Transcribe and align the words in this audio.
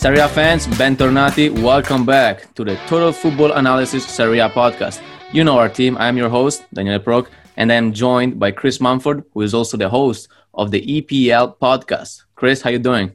Serie 0.00 0.20
A 0.20 0.28
fans, 0.28 0.66
Ben 0.78 0.96
Tornati, 0.96 1.50
welcome 1.60 2.06
back 2.06 2.54
to 2.54 2.64
the 2.64 2.74
Total 2.86 3.12
Football 3.12 3.52
Analysis 3.52 4.06
Serie 4.06 4.38
A 4.38 4.48
podcast. 4.48 4.98
You 5.30 5.44
know 5.44 5.58
our 5.58 5.68
team. 5.68 5.98
I'm 5.98 6.16
your 6.16 6.30
host, 6.30 6.64
Daniel 6.72 6.98
Proc, 6.98 7.30
and 7.58 7.70
I'm 7.70 7.92
joined 7.92 8.38
by 8.38 8.50
Chris 8.50 8.80
Mumford, 8.80 9.24
who 9.34 9.42
is 9.42 9.52
also 9.52 9.76
the 9.76 9.90
host 9.90 10.28
of 10.54 10.70
the 10.70 10.80
EPL 10.80 11.58
podcast. 11.58 12.22
Chris, 12.34 12.62
how 12.62 12.70
are 12.70 12.72
you 12.72 12.78
doing? 12.78 13.12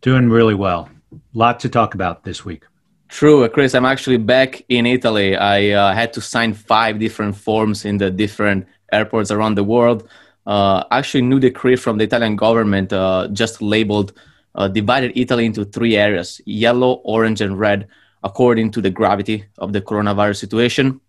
Doing 0.00 0.30
really 0.30 0.54
well. 0.54 0.88
Lot 1.34 1.58
to 1.58 1.68
talk 1.68 1.96
about 1.96 2.22
this 2.22 2.44
week. 2.44 2.62
True, 3.08 3.48
Chris. 3.48 3.74
I'm 3.74 3.84
actually 3.84 4.18
back 4.18 4.64
in 4.68 4.86
Italy. 4.86 5.34
I 5.34 5.70
uh, 5.70 5.92
had 5.92 6.12
to 6.12 6.20
sign 6.20 6.54
five 6.54 7.00
different 7.00 7.34
forms 7.34 7.84
in 7.84 7.98
the 7.98 8.12
different 8.12 8.68
airports 8.92 9.32
around 9.32 9.56
the 9.56 9.64
world. 9.64 10.08
Uh, 10.46 10.84
actually, 10.92 11.22
new 11.22 11.40
decree 11.40 11.74
from 11.74 11.98
the 11.98 12.04
Italian 12.04 12.36
government 12.36 12.92
uh, 12.92 13.26
just 13.32 13.60
labeled 13.60 14.12
uh, 14.54 14.68
divided 14.68 15.12
Italy 15.14 15.46
into 15.46 15.64
three 15.64 15.96
areas 15.96 16.40
yellow, 16.44 17.00
orange, 17.04 17.40
and 17.40 17.58
red, 17.58 17.88
according 18.22 18.70
to 18.72 18.80
the 18.80 18.90
gravity 18.90 19.44
of 19.58 19.72
the 19.72 19.80
coronavirus 19.80 20.36
situation. 20.36 21.00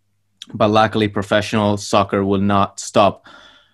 But 0.54 0.70
luckily, 0.70 1.08
professional 1.08 1.78
soccer 1.78 2.26
will 2.26 2.42
not 2.42 2.80
stop. 2.80 3.26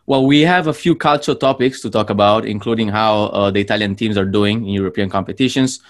Well, 0.05 0.25
we 0.25 0.41
have 0.41 0.67
a 0.67 0.73
few 0.73 0.95
cultural 0.95 1.35
topics 1.35 1.81
to 1.81 1.89
talk 1.89 2.09
about, 2.09 2.45
including 2.45 2.87
how 2.87 3.23
uh, 3.23 3.51
the 3.51 3.59
Italian 3.59 3.95
teams 3.95 4.17
are 4.17 4.25
doing 4.25 4.65
in 4.65 4.73
European 4.73 5.09
competitions. 5.09 5.81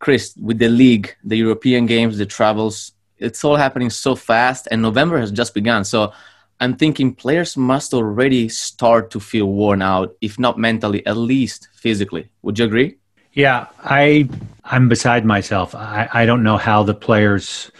Chris, 0.00 0.34
with 0.36 0.58
the 0.58 0.68
league, 0.68 1.16
the 1.24 1.36
European 1.36 1.86
games, 1.86 2.18
the 2.18 2.26
travels, 2.26 2.92
it's 3.16 3.42
all 3.44 3.56
happening 3.56 3.88
so 3.88 4.14
fast, 4.14 4.68
and 4.70 4.82
November 4.82 5.18
has 5.18 5.30
just 5.30 5.54
begun. 5.54 5.84
So 5.84 6.12
I'm 6.60 6.76
thinking 6.76 7.14
players 7.14 7.56
must 7.56 7.94
already 7.94 8.48
start 8.48 9.10
to 9.12 9.20
feel 9.20 9.46
worn 9.46 9.82
out, 9.82 10.14
if 10.20 10.38
not 10.38 10.58
mentally, 10.58 11.04
at 11.06 11.16
least 11.16 11.68
physically. 11.74 12.30
Would 12.42 12.58
you 12.58 12.66
agree? 12.66 12.98
Yeah, 13.34 13.66
I 13.82 14.28
I'm 14.64 14.88
beside 14.88 15.24
myself. 15.24 15.74
I, 15.74 16.08
I 16.12 16.24
don't 16.24 16.42
know 16.42 16.56
how 16.56 16.84
the 16.84 16.94
players 16.94 17.70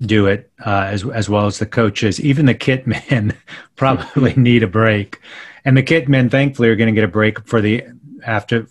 do 0.00 0.26
it 0.26 0.50
uh, 0.66 0.88
as 0.90 1.04
as 1.06 1.28
well 1.28 1.46
as 1.46 1.58
the 1.58 1.66
coaches. 1.66 2.20
Even 2.20 2.46
the 2.46 2.54
kit 2.54 2.86
men 2.86 3.34
probably 3.76 4.34
need 4.36 4.62
a 4.62 4.68
break, 4.68 5.20
and 5.64 5.76
the 5.76 5.82
kit 5.82 6.08
men 6.08 6.28
thankfully 6.28 6.68
are 6.68 6.76
going 6.76 6.92
to 6.92 7.00
get 7.00 7.04
a 7.04 7.08
break 7.08 7.46
for 7.46 7.60
the 7.60 7.84
after 8.26 8.66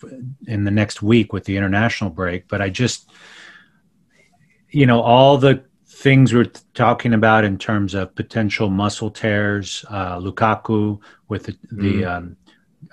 in 0.48 0.66
the 0.66 0.72
next 0.72 1.02
week 1.02 1.32
with 1.32 1.46
the 1.46 1.56
international 1.56 2.10
break. 2.10 2.48
But 2.50 2.62
I 2.62 2.70
just, 2.70 3.10
you 4.70 4.86
know, 4.86 5.00
all 5.00 5.38
the 5.38 5.64
things 5.88 6.34
we're 6.34 6.52
talking 6.74 7.14
about 7.14 7.46
in 7.46 7.58
terms 7.58 7.94
of 7.94 8.14
potential 8.16 8.70
muscle 8.70 9.12
tears, 9.12 9.86
uh, 9.90 10.18
Lukaku 10.18 11.00
with 11.30 11.46
the, 11.46 11.58
the 11.72 12.02
mm. 12.02 12.18
um, 12.18 12.38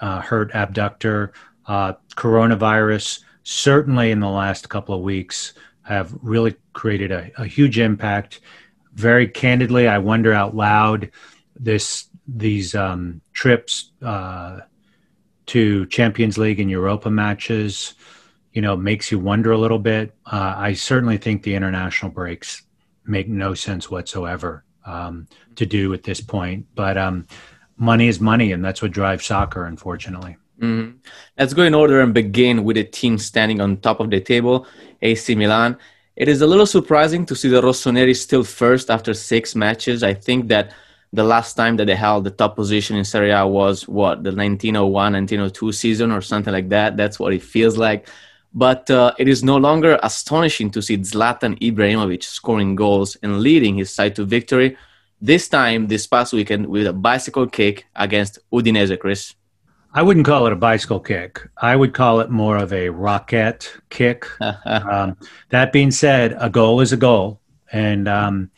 uh, 0.01 0.21
hurt 0.21 0.55
abductor, 0.55 1.33
uh, 1.67 1.95
coronavirus 2.15 3.25
certainly 3.43 4.11
in 4.11 4.21
the 4.21 4.29
last 4.29 4.69
couple 4.69 4.95
of 4.95 5.03
weeks 5.03 5.55
have 5.83 6.15
really 6.23 6.55
created 6.73 7.11
a, 7.11 7.31
a 7.39 7.47
huge 7.47 7.79
impact. 7.79 8.41
Very 8.95 9.27
candidly, 9.27 9.89
I 9.89 9.99
wonder 9.99 10.33
out 10.33 10.55
loud 10.55 11.11
this 11.59 12.09
these 12.27 12.75
um, 12.75 13.21
trips 13.33 13.93
uh, 14.03 14.61
to 15.47 15.87
Champions 15.87 16.39
League 16.39 16.61
and 16.61 16.71
Europa 16.71 17.11
matches, 17.11 17.95
you 18.53 18.63
know, 18.63 18.77
makes 18.77 19.11
you 19.11 19.19
wonder 19.19 19.53
a 19.53 19.59
little 19.59 19.79
bit. 19.79 20.15
Uh, 20.27 20.55
I 20.57 20.75
certainly 20.75 21.19
think 21.19 21.43
the 21.43 21.55
international 21.55 22.11
breaks 22.13 22.63
make 23.05 23.29
no 23.29 23.55
sense 23.55 23.91
whatsoever 23.91 24.65
um, 24.87 25.27
to 25.57 25.67
do 25.67 25.93
at 25.93 26.05
this 26.05 26.21
point. 26.21 26.67
But 26.75 26.97
um, 26.97 27.27
money 27.77 28.09
is 28.09 28.21
money, 28.21 28.53
and 28.53 28.65
that's 28.65 28.81
what 28.81 28.93
drives 28.93 29.27
soccer, 29.27 29.65
unfortunately. 29.65 30.37
Mm-hmm. 30.61 30.99
Let's 31.39 31.55
go 31.55 31.63
in 31.63 31.75
order 31.75 32.01
and 32.01 32.13
begin 32.13 32.65
with 32.65 32.77
the 32.77 32.85
team 32.85 33.17
standing 33.19 33.61
on 33.61 33.79
top 33.79 34.01
of 34.01 34.11
the 34.11 34.21
table, 34.21 34.67
AC 35.01 35.35
Milan. 35.35 35.77
It 36.17 36.29
is 36.29 36.43
a 36.43 36.47
little 36.47 36.67
surprising 36.67 37.25
to 37.27 37.35
see 37.35 37.49
the 37.49 37.63
Rossoneri 37.63 38.15
still 38.15 38.45
first 38.45 38.91
after 38.91 39.15
six 39.15 39.55
matches. 39.55 40.03
I 40.03 40.13
think 40.13 40.49
that 40.49 40.73
the 41.13 41.25
last 41.25 41.55
time 41.55 41.77
that 41.77 41.87
they 41.87 41.97
held 41.97 42.25
the 42.25 42.31
top 42.31 42.57
position 42.57 42.97
in 42.97 43.05
Serie 43.05 43.31
A 43.31 43.47
was 43.47 43.89
what 43.89 44.23
the 44.23 44.31
1901 44.31 45.13
1902 45.15 45.73
season 45.73 46.13
or 46.13 46.21
something 46.21 46.53
like 46.53 46.69
that. 46.69 46.97
That's 46.97 47.19
what 47.19 47.33
it 47.33 47.43
feels 47.43 47.79
like. 47.79 48.07
But 48.53 48.91
uh, 48.91 49.15
it 49.19 49.29
is 49.29 49.43
no 49.43 49.57
longer 49.57 49.99
astonishing 50.03 50.71
to 50.73 50.83
see 50.83 50.99
Zlatan 50.99 51.59
Ibrahimovic 51.61 52.23
scoring 52.23 52.75
goals 52.75 53.17
and 53.23 53.41
leading 53.41 53.77
his 53.77 53.93
side 53.93 54.15
to 54.17 54.25
victory. 54.25 54.77
This 55.21 55.49
time, 55.49 55.87
this 55.87 56.07
past 56.07 56.33
weekend, 56.33 56.67
with 56.67 56.87
a 56.87 56.93
bicycle 56.93 57.47
kick 57.47 57.87
against 57.95 58.39
Udinese, 58.53 58.99
Chris. 58.99 59.35
I 59.93 60.03
wouldn't 60.03 60.27
call 60.27 60.47
it 60.47 60.53
a 60.53 60.57
bicycle 60.57 61.01
kick. 61.01 61.49
I 61.57 61.75
would 61.75 61.95
call 61.95 62.21
it 62.21 62.31
more 62.31 62.57
of 62.57 62.73
a 62.73 62.91
rocket 62.91 63.73
kick. 63.89 64.25
um, 64.65 65.17
that 65.49 65.73
being 65.73 65.91
said, 65.91 66.37
a 66.39 66.49
goal 66.49 66.81
is 66.81 66.93
a 66.93 66.97
goal, 66.97 67.41
and 67.73 68.07
um, 68.07 68.51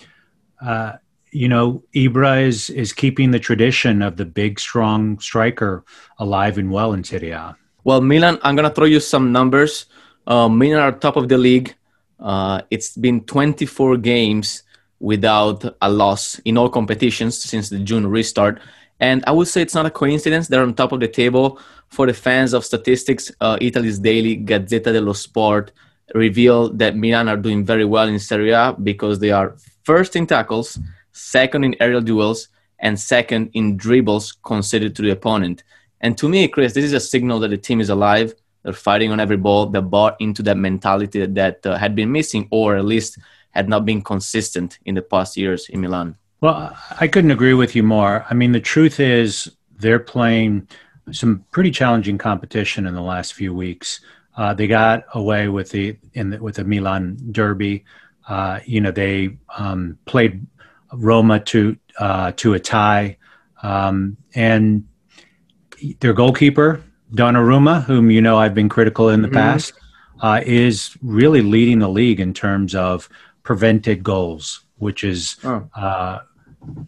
uh, 0.60 0.94
you 1.30 1.48
know 1.48 1.82
Ibra 1.94 2.46
is 2.46 2.68
is 2.68 2.92
keeping 2.92 3.30
the 3.30 3.38
tradition 3.38 4.02
of 4.02 4.16
the 4.16 4.26
big, 4.26 4.60
strong 4.60 5.18
striker 5.20 5.84
alive 6.18 6.58
and 6.58 6.70
well 6.70 6.92
in 6.92 7.02
Serie 7.02 7.30
A. 7.30 7.56
Well, 7.84 8.02
Milan, 8.02 8.38
I'm 8.42 8.54
gonna 8.54 8.70
throw 8.70 8.86
you 8.86 9.00
some 9.00 9.32
numbers. 9.32 9.86
Uh, 10.26 10.50
Milan 10.50 10.82
are 10.82 10.92
top 10.92 11.16
of 11.16 11.30
the 11.30 11.38
league. 11.38 11.74
Uh, 12.20 12.60
it's 12.70 12.96
been 12.96 13.24
24 13.24 13.96
games 13.96 14.62
without 15.00 15.64
a 15.80 15.90
loss 15.90 16.38
in 16.44 16.56
all 16.56 16.68
competitions 16.68 17.42
since 17.42 17.70
the 17.70 17.78
June 17.78 18.06
restart 18.06 18.60
and 19.02 19.24
I 19.26 19.32
would 19.32 19.48
say 19.48 19.60
it's 19.60 19.74
not 19.74 19.84
a 19.84 19.90
coincidence. 19.90 20.46
They're 20.46 20.62
on 20.62 20.74
top 20.74 20.92
of 20.92 21.00
the 21.00 21.08
table. 21.08 21.58
For 21.88 22.06
the 22.06 22.14
fans 22.14 22.54
of 22.54 22.64
statistics, 22.64 23.32
uh, 23.40 23.58
Italy's 23.60 23.98
daily 23.98 24.36
Gazzetta 24.36 24.92
dello 24.92 25.12
Sport 25.12 25.72
revealed 26.14 26.78
that 26.78 26.96
Milan 26.96 27.28
are 27.28 27.36
doing 27.36 27.66
very 27.66 27.84
well 27.84 28.06
in 28.08 28.20
Serie 28.20 28.52
A 28.52 28.74
because 28.80 29.18
they 29.18 29.32
are 29.32 29.56
first 29.82 30.14
in 30.14 30.24
tackles, 30.26 30.78
second 31.10 31.64
in 31.64 31.74
aerial 31.80 32.00
duels, 32.00 32.48
and 32.78 32.98
second 32.98 33.50
in 33.54 33.76
dribbles 33.76 34.30
conceded 34.44 34.94
to 34.94 35.02
the 35.02 35.10
opponent. 35.10 35.64
And 36.00 36.16
to 36.18 36.28
me, 36.28 36.46
Chris, 36.46 36.72
this 36.72 36.84
is 36.84 36.92
a 36.92 37.00
signal 37.00 37.40
that 37.40 37.48
the 37.48 37.58
team 37.58 37.80
is 37.80 37.90
alive. 37.90 38.32
They're 38.62 38.72
fighting 38.72 39.10
on 39.10 39.18
every 39.18 39.36
ball. 39.36 39.66
They're 39.66 39.82
bought 39.82 40.16
into 40.20 40.44
that 40.44 40.56
mentality 40.56 41.26
that 41.26 41.66
uh, 41.66 41.76
had 41.76 41.96
been 41.96 42.12
missing, 42.12 42.46
or 42.52 42.76
at 42.76 42.84
least 42.84 43.18
had 43.50 43.68
not 43.68 43.84
been 43.84 44.00
consistent 44.00 44.78
in 44.84 44.94
the 44.94 45.02
past 45.02 45.36
years 45.36 45.68
in 45.68 45.80
Milan. 45.80 46.16
Well, 46.42 46.76
I 46.98 47.06
couldn't 47.06 47.30
agree 47.30 47.54
with 47.54 47.76
you 47.76 47.84
more. 47.84 48.26
I 48.28 48.34
mean, 48.34 48.50
the 48.50 48.60
truth 48.60 48.98
is 48.98 49.48
they're 49.78 50.00
playing 50.00 50.66
some 51.12 51.44
pretty 51.52 51.70
challenging 51.70 52.18
competition 52.18 52.84
in 52.84 52.94
the 52.94 53.00
last 53.00 53.34
few 53.34 53.54
weeks. 53.54 54.00
Uh, 54.36 54.52
they 54.52 54.66
got 54.66 55.04
away 55.14 55.46
with 55.46 55.70
the 55.70 55.96
in 56.14 56.30
the, 56.30 56.42
with 56.42 56.56
the 56.56 56.64
Milan 56.64 57.16
Derby. 57.30 57.84
Uh, 58.28 58.58
you 58.66 58.80
know, 58.80 58.90
they 58.90 59.38
um, 59.56 59.96
played 60.04 60.44
Roma 60.92 61.38
to 61.38 61.76
uh, 62.00 62.32
to 62.32 62.54
a 62.54 62.58
tie, 62.58 63.18
um, 63.62 64.16
and 64.34 64.84
their 66.00 66.12
goalkeeper 66.12 66.82
Donnarumma, 67.14 67.84
whom 67.84 68.10
you 68.10 68.20
know 68.20 68.36
I've 68.36 68.54
been 68.54 68.68
critical 68.68 69.10
in 69.10 69.22
the 69.22 69.28
mm-hmm. 69.28 69.36
past, 69.36 69.74
uh, 70.20 70.40
is 70.44 70.96
really 71.02 71.40
leading 71.42 71.78
the 71.78 71.88
league 71.88 72.18
in 72.18 72.34
terms 72.34 72.74
of 72.74 73.08
prevented 73.44 74.02
goals, 74.02 74.64
which 74.78 75.04
is 75.04 75.36
oh. 75.44 75.68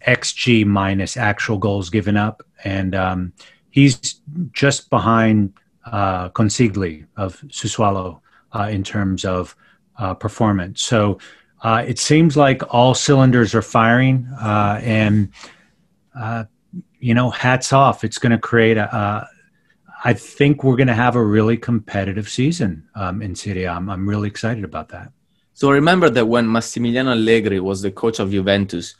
XG 0.07 0.65
minus 0.65 1.17
actual 1.17 1.57
goals 1.57 1.89
given 1.89 2.17
up, 2.17 2.43
and 2.63 2.95
um, 2.95 3.33
he's 3.69 4.21
just 4.51 4.89
behind 4.89 5.53
uh, 5.85 6.29
Consigli 6.29 7.05
of 7.17 7.39
Sassuolo 7.47 8.19
uh, 8.53 8.67
in 8.71 8.83
terms 8.83 9.25
of 9.25 9.55
uh, 9.97 10.13
performance. 10.13 10.81
So 10.81 11.19
uh, 11.61 11.83
it 11.87 11.99
seems 11.99 12.37
like 12.37 12.61
all 12.73 12.93
cylinders 12.93 13.55
are 13.55 13.61
firing, 13.61 14.27
uh, 14.39 14.79
and 14.83 15.29
uh, 16.17 16.45
you 16.99 17.13
know, 17.13 17.29
hats 17.29 17.73
off. 17.73 18.03
It's 18.03 18.17
going 18.17 18.31
to 18.31 18.37
create 18.37 18.77
a. 18.77 19.27
I 20.03 20.13
think 20.13 20.63
we're 20.63 20.75
going 20.75 20.87
to 20.87 20.93
have 20.93 21.15
a 21.15 21.23
really 21.23 21.57
competitive 21.57 22.29
season 22.29 22.87
um, 22.93 23.23
in 23.23 23.33
Serie. 23.33 23.67
I'm, 23.67 23.89
I'm 23.89 24.07
really 24.07 24.27
excited 24.27 24.63
about 24.63 24.89
that. 24.89 25.11
So 25.53 25.71
remember 25.71 26.09
that 26.11 26.27
when 26.27 26.45
Massimiliano 26.45 27.13
Allegri 27.13 27.59
was 27.59 27.81
the 27.81 27.89
coach 27.89 28.19
of 28.19 28.29
Juventus, 28.29 28.93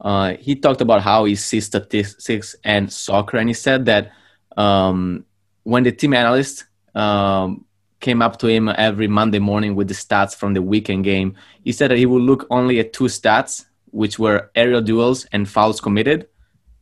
uh, 0.00 0.34
he 0.34 0.54
talked 0.56 0.80
about 0.80 1.02
how 1.02 1.24
he 1.24 1.34
sees 1.34 1.66
statistics 1.66 2.54
and 2.64 2.92
soccer, 2.92 3.38
and 3.38 3.48
he 3.48 3.54
said 3.54 3.86
that 3.86 4.12
um, 4.56 5.24
when 5.62 5.82
the 5.82 5.92
team 5.92 6.12
analyst 6.12 6.64
um, 6.94 7.64
came 8.00 8.22
up 8.22 8.38
to 8.38 8.46
him 8.46 8.68
every 8.68 9.08
Monday 9.08 9.38
morning 9.38 9.74
with 9.74 9.88
the 9.88 9.94
stats 9.94 10.34
from 10.36 10.54
the 10.54 10.62
weekend 10.62 11.04
game, 11.04 11.34
he 11.64 11.72
said 11.72 11.90
that 11.90 11.98
he 11.98 12.06
would 12.06 12.22
look 12.22 12.46
only 12.50 12.78
at 12.78 12.92
two 12.92 13.04
stats, 13.04 13.64
which 13.90 14.18
were 14.18 14.50
aerial 14.54 14.82
duels 14.82 15.26
and 15.32 15.48
fouls 15.48 15.80
committed, 15.80 16.28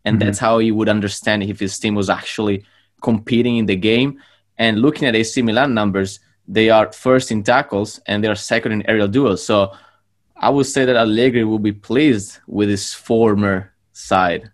and 0.05 0.19
mm-hmm. 0.19 0.26
that's 0.26 0.38
how 0.38 0.58
he 0.58 0.72
would 0.72 0.88
understand 0.88 1.43
if 1.43 1.61
his 1.61 1.78
team 1.78 1.94
was 1.94 2.11
actually 2.11 2.64
competing 3.00 3.58
in 3.58 3.66
the 3.66 3.76
game. 3.76 4.20
And 4.58 4.81
looking 4.81 5.06
at 5.06 5.14
AC 5.14 5.43
Milan 5.43 5.75
numbers, 5.75 6.20
they 6.46 6.70
are 6.70 6.93
first 6.93 7.31
in 7.31 7.43
tackles 7.43 8.00
and 8.06 8.22
they 8.22 8.28
are 8.28 8.34
second 8.34 8.72
in 8.72 8.88
aerial 8.88 9.08
duels. 9.08 9.44
So 9.44 9.72
I 10.44 10.50
would 10.50 10.67
say 10.67 10.85
that 10.85 10.94
Allegri 10.94 11.43
will 11.44 11.58
be 11.58 11.73
pleased 11.73 12.38
with 12.46 12.69
his 12.69 12.93
former 12.93 13.73
side. 13.94 14.50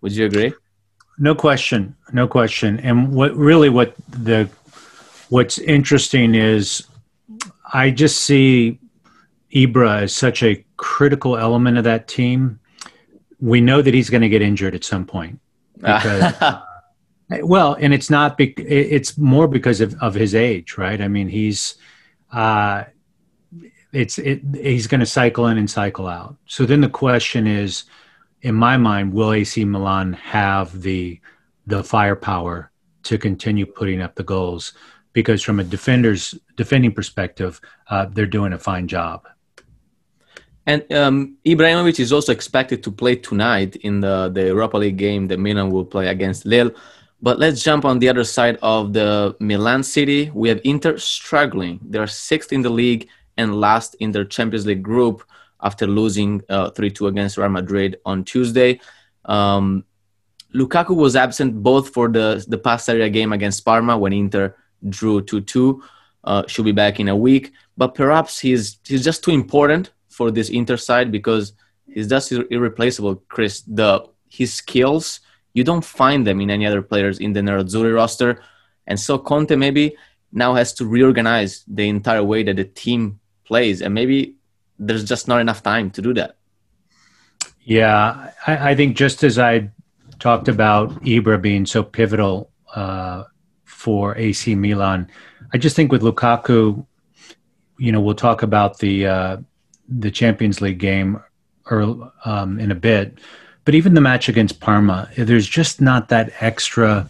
Would 0.00 0.12
you 0.12 0.26
agree? 0.26 0.54
No 1.18 1.34
question, 1.34 1.96
no 2.12 2.28
question. 2.28 2.78
And 2.78 3.12
what 3.12 3.34
really 3.34 3.68
what 3.68 3.96
the 4.10 4.48
what's 5.30 5.58
interesting 5.58 6.36
is 6.36 6.86
I 7.72 7.90
just 7.90 8.22
see 8.22 8.78
Ibra 9.52 10.02
as 10.02 10.14
such 10.14 10.44
a 10.44 10.64
critical 10.76 11.36
element 11.36 11.78
of 11.78 11.84
that 11.84 12.06
team. 12.06 12.60
We 13.40 13.60
know 13.60 13.82
that 13.82 13.92
he's 13.92 14.10
going 14.10 14.22
to 14.22 14.28
get 14.28 14.40
injured 14.40 14.76
at 14.76 14.84
some 14.84 15.04
point. 15.04 15.40
Because, 15.78 16.32
well, 17.42 17.74
and 17.80 17.92
it's 17.92 18.08
not. 18.08 18.36
Be- 18.36 18.54
it's 18.56 19.18
more 19.18 19.48
because 19.48 19.80
of, 19.80 20.00
of 20.00 20.14
his 20.14 20.32
age, 20.32 20.78
right? 20.78 21.00
I 21.00 21.08
mean, 21.08 21.28
he's. 21.28 21.74
Uh, 22.32 22.84
it's 23.94 24.18
it, 24.18 24.42
he's 24.54 24.86
going 24.86 25.00
to 25.00 25.06
cycle 25.06 25.46
in 25.46 25.58
and 25.58 25.70
cycle 25.70 26.06
out. 26.06 26.36
So 26.46 26.66
then 26.66 26.80
the 26.80 26.88
question 26.88 27.46
is, 27.46 27.84
in 28.42 28.54
my 28.54 28.76
mind, 28.76 29.12
will 29.12 29.32
AC 29.32 29.64
Milan 29.64 30.12
have 30.14 30.82
the 30.82 31.20
the 31.66 31.82
firepower 31.82 32.70
to 33.04 33.18
continue 33.18 33.66
putting 33.66 34.00
up 34.00 34.14
the 34.14 34.24
goals? 34.24 34.72
Because 35.12 35.42
from 35.42 35.60
a 35.60 35.64
defender's 35.64 36.34
defending 36.56 36.92
perspective, 36.92 37.60
uh, 37.88 38.06
they're 38.06 38.26
doing 38.26 38.52
a 38.52 38.58
fine 38.58 38.88
job. 38.88 39.28
And 40.66 40.90
um, 40.92 41.36
Ibrahimovic 41.44 42.00
is 42.00 42.12
also 42.12 42.32
expected 42.32 42.82
to 42.84 42.90
play 42.90 43.16
tonight 43.16 43.76
in 43.76 44.00
the, 44.00 44.30
the 44.32 44.46
Europa 44.46 44.78
League 44.78 44.96
game 44.96 45.28
that 45.28 45.38
Milan 45.38 45.70
will 45.70 45.84
play 45.84 46.08
against 46.08 46.46
Lille. 46.46 46.72
But 47.20 47.38
let's 47.38 47.62
jump 47.62 47.84
on 47.84 47.98
the 47.98 48.08
other 48.08 48.24
side 48.24 48.58
of 48.62 48.92
the 48.92 49.36
Milan 49.40 49.82
City. 49.82 50.30
We 50.34 50.48
have 50.48 50.60
Inter 50.64 50.98
struggling. 50.98 51.80
They're 51.82 52.06
sixth 52.06 52.52
in 52.52 52.62
the 52.62 52.70
league 52.70 53.08
and 53.36 53.60
last 53.60 53.94
in 54.00 54.12
their 54.12 54.24
Champions 54.24 54.66
League 54.66 54.82
group 54.82 55.24
after 55.62 55.86
losing 55.86 56.42
uh, 56.48 56.70
3 56.70 56.90
2 56.90 57.06
against 57.08 57.36
Real 57.36 57.48
Madrid 57.48 57.96
on 58.04 58.24
Tuesday. 58.24 58.80
Um, 59.24 59.84
Lukaku 60.54 60.94
was 60.94 61.16
absent 61.16 61.62
both 61.62 61.88
for 61.88 62.08
the, 62.08 62.44
the 62.46 62.58
past 62.58 62.86
Saturday 62.86 63.10
game 63.10 63.32
against 63.32 63.64
Parma 63.64 63.98
when 63.98 64.12
Inter 64.12 64.54
drew 64.88 65.20
2 65.20 65.40
2. 65.40 65.82
Uh, 66.22 66.42
should 66.46 66.64
be 66.64 66.72
back 66.72 67.00
in 67.00 67.08
a 67.08 67.16
week. 67.16 67.52
But 67.76 67.94
perhaps 67.94 68.38
he's, 68.38 68.78
he's 68.84 69.04
just 69.04 69.22
too 69.22 69.32
important 69.32 69.90
for 70.08 70.30
this 70.30 70.48
Inter 70.48 70.76
side 70.76 71.12
because 71.12 71.52
he's 71.86 72.08
just 72.08 72.32
irreplaceable, 72.32 73.16
Chris. 73.28 73.62
The 73.62 74.06
His 74.30 74.54
skills, 74.54 75.20
you 75.52 75.64
don't 75.64 75.84
find 75.84 76.26
them 76.26 76.40
in 76.40 76.50
any 76.50 76.66
other 76.66 76.82
players 76.82 77.18
in 77.18 77.32
the 77.32 77.40
Nerazzurri 77.40 77.94
roster. 77.94 78.40
And 78.86 78.98
so 78.98 79.18
Conte 79.18 79.54
maybe 79.56 79.96
now 80.32 80.54
has 80.54 80.72
to 80.74 80.86
reorganize 80.86 81.64
the 81.68 81.88
entire 81.88 82.24
way 82.24 82.42
that 82.42 82.56
the 82.56 82.64
team 82.64 83.20
plays. 83.44 83.82
And 83.82 83.94
maybe 83.94 84.36
there's 84.78 85.04
just 85.04 85.28
not 85.28 85.40
enough 85.40 85.62
time 85.62 85.90
to 85.92 86.02
do 86.02 86.14
that. 86.14 86.36
Yeah, 87.62 88.30
I, 88.46 88.70
I 88.70 88.74
think 88.74 88.96
just 88.96 89.24
as 89.24 89.38
I 89.38 89.70
talked 90.18 90.48
about 90.48 90.90
Ibra 91.02 91.40
being 91.40 91.64
so 91.64 91.82
pivotal 91.82 92.50
uh, 92.74 93.24
for 93.64 94.16
AC 94.16 94.54
Milan, 94.54 95.08
I 95.52 95.58
just 95.58 95.74
think 95.76 95.90
with 95.90 96.02
Lukaku, 96.02 96.84
you 97.78 97.92
know, 97.92 98.00
we'll 98.00 98.14
talk 98.14 98.42
about 98.42 98.78
the 98.78 99.06
uh, 99.06 99.36
the 99.88 100.10
Champions 100.10 100.60
League 100.60 100.78
game 100.78 101.22
or 101.70 102.12
um, 102.24 102.58
in 102.58 102.70
a 102.70 102.74
bit, 102.74 103.18
but 103.64 103.74
even 103.74 103.94
the 103.94 104.00
match 104.00 104.28
against 104.28 104.60
Parma, 104.60 105.08
there's 105.16 105.48
just 105.48 105.80
not 105.80 106.08
that 106.08 106.32
extra 106.40 107.08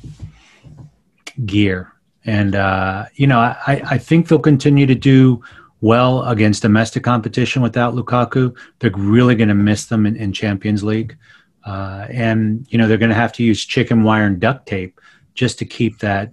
gear. 1.45 1.93
And 2.25 2.55
uh, 2.55 3.07
you 3.15 3.27
know, 3.27 3.39
I, 3.39 3.83
I 3.85 3.99
think 3.99 4.29
they'll 4.29 4.39
continue 4.39 4.87
to 4.87 4.95
do 4.95 5.43
well 5.85 6.23
against 6.25 6.63
domestic 6.63 7.05
competition 7.05 7.61
without 7.61 7.95
Lukaku. 7.95 8.57
They're 8.79 8.91
really 8.97 9.35
going 9.35 9.51
to 9.51 9.55
miss 9.55 9.85
them 9.85 10.07
in, 10.07 10.17
in 10.17 10.33
Champions 10.33 10.83
League. 10.83 11.15
Uh, 11.67 12.07
and 12.09 12.67
you 12.71 12.79
know 12.79 12.89
they're 12.89 13.05
going 13.05 13.17
to 13.17 13.23
have 13.25 13.33
to 13.35 13.43
use 13.43 13.65
chicken 13.65 14.03
wire 14.03 14.25
and 14.25 14.41
duct 14.41 14.67
tape 14.67 14.99
just 15.35 15.59
to 15.59 15.67
keep 15.67 15.99
that 15.99 16.31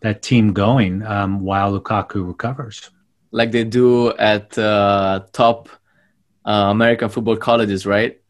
that 0.00 0.22
team 0.22 0.52
going 0.52 1.02
um, 1.04 1.40
while 1.40 1.78
Lukaku 1.78 2.26
recovers. 2.26 2.90
Like 3.30 3.52
they 3.52 3.64
do 3.64 4.12
at 4.16 4.56
uh, 4.58 5.24
top 5.32 5.68
uh, 6.44 6.68
American 6.70 7.08
football 7.08 7.36
colleges, 7.36 7.86
right? 7.86 8.20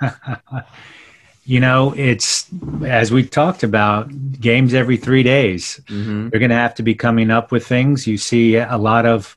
you 1.44 1.60
know, 1.60 1.92
it's 1.96 2.46
as 2.86 3.12
we 3.12 3.24
talked 3.24 3.62
about 3.62 4.10
games 4.40 4.74
every 4.74 4.96
three 4.96 5.22
days. 5.22 5.80
Mm-hmm. 5.86 6.28
They're 6.28 6.40
going 6.40 6.50
to 6.50 6.64
have 6.66 6.74
to 6.76 6.82
be 6.82 6.94
coming 6.94 7.30
up 7.30 7.50
with 7.52 7.66
things. 7.66 8.06
You 8.06 8.16
see 8.16 8.56
a 8.56 8.78
lot 8.78 9.06
of 9.06 9.36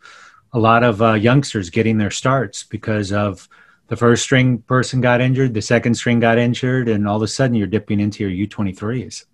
a 0.53 0.59
lot 0.59 0.83
of 0.83 1.01
uh, 1.01 1.13
youngsters 1.13 1.69
getting 1.69 1.97
their 1.97 2.11
starts 2.11 2.63
because 2.63 3.11
of 3.11 3.47
the 3.87 3.95
first 3.95 4.23
string 4.23 4.59
person 4.59 5.01
got 5.01 5.21
injured, 5.21 5.53
the 5.53 5.61
second 5.61 5.95
string 5.95 6.19
got 6.19 6.37
injured, 6.37 6.87
and 6.87 7.07
all 7.07 7.17
of 7.17 7.21
a 7.21 7.27
sudden 7.27 7.55
you're 7.55 7.67
dipping 7.67 7.99
into 7.99 8.27
your 8.27 8.47
U23s. 8.47 9.25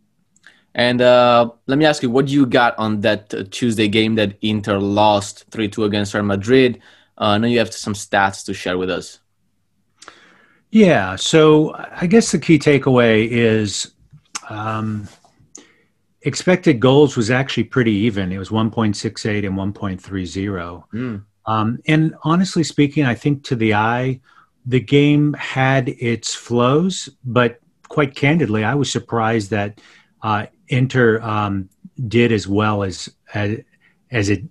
And 0.74 1.02
uh, 1.02 1.52
let 1.66 1.78
me 1.78 1.86
ask 1.86 2.04
you, 2.04 2.10
what 2.10 2.28
you 2.28 2.46
got 2.46 2.78
on 2.78 3.02
that 3.02 3.34
uh, 3.34 3.44
Tuesday 3.50 3.88
game 3.88 4.16
that 4.16 4.38
Inter 4.42 4.78
lost 4.78 5.46
3 5.52 5.68
2 5.68 5.86
against 5.86 6.14
Real 6.14 6.24
Madrid? 6.24 6.82
Uh, 7.20 7.26
I 7.26 7.38
know 7.40 7.48
you 7.48 7.60
have 7.60 7.74
some 7.74 7.94
stats 7.94 8.46
to 8.46 8.54
share 8.54 8.78
with 8.78 8.92
us. 8.92 9.20
Yeah, 10.70 11.16
so 11.16 11.74
I 11.76 12.06
guess 12.08 12.32
the 12.32 12.40
key 12.40 12.60
takeaway 12.60 13.28
is 13.28 13.92
um, 14.50 15.08
expected 16.28 16.82
goals 16.82 17.16
was 17.16 17.32
actually 17.32 17.64
pretty 17.64 17.94
even. 17.94 18.34
It 18.34 18.38
was 18.38 18.50
1.68 18.50 19.48
and 19.48 19.56
1.30. 19.58 20.84
Mm. 20.94 21.24
Um, 21.46 21.80
and 21.88 22.14
honestly 22.24 22.64
speaking, 22.64 23.06
I 23.06 23.16
think 23.16 23.46
to 23.46 23.56
the 23.56 23.74
eye, 23.74 24.20
the 24.66 24.82
game 24.82 25.34
had 25.34 25.88
its 25.88 26.36
flows, 26.36 27.08
but 27.24 27.62
quite 27.88 28.14
candidly, 28.14 28.66
I 28.66 28.76
was 28.76 28.92
surprised 28.92 29.50
that 29.52 29.80
uh, 30.22 30.48
Inter 30.68 31.22
um, 31.22 31.70
did 32.10 32.34
as 32.34 32.46
well 32.46 32.84
as, 32.84 33.10
as 33.34 33.60
as 34.12 34.30
it 34.30 34.44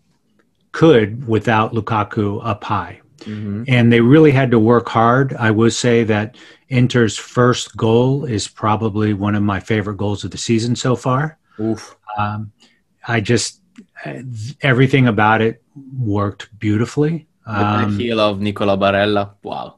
could 0.73 1.28
without 1.28 1.73
Lukaku 1.73 2.40
up 2.43 2.64
high. 2.64 3.00
Mm-hmm. 3.20 3.64
And 3.69 3.93
they 3.93 4.00
really 4.00 4.31
had 4.31 4.50
to 4.50 4.58
work 4.58 4.88
hard. 4.88 5.34
I 5.34 5.50
would 5.50 5.73
say 5.75 6.05
that 6.05 6.37
Inter's 6.69 7.17
first 7.19 7.76
goal 7.76 8.25
is 8.25 8.49
probably 8.49 9.12
one 9.12 9.34
of 9.34 9.43
my 9.43 9.61
favorite 9.61 9.96
goals 9.96 10.25
of 10.25 10.31
the 10.31 10.38
season 10.38 10.76
so 10.76 10.96
far. 10.96 11.38
Oof. 11.61 11.97
Um, 12.17 12.53
I 13.06 13.20
just 13.20 13.61
everything 14.62 15.08
about 15.08 15.41
it 15.41 15.62
worked 15.99 16.56
beautifully. 16.58 17.26
Um, 17.47 17.97
the 17.97 18.05
heel 18.05 18.20
of 18.20 18.40
Nicola 18.40 18.76
Barella. 18.76 19.35
Wow. 19.42 19.76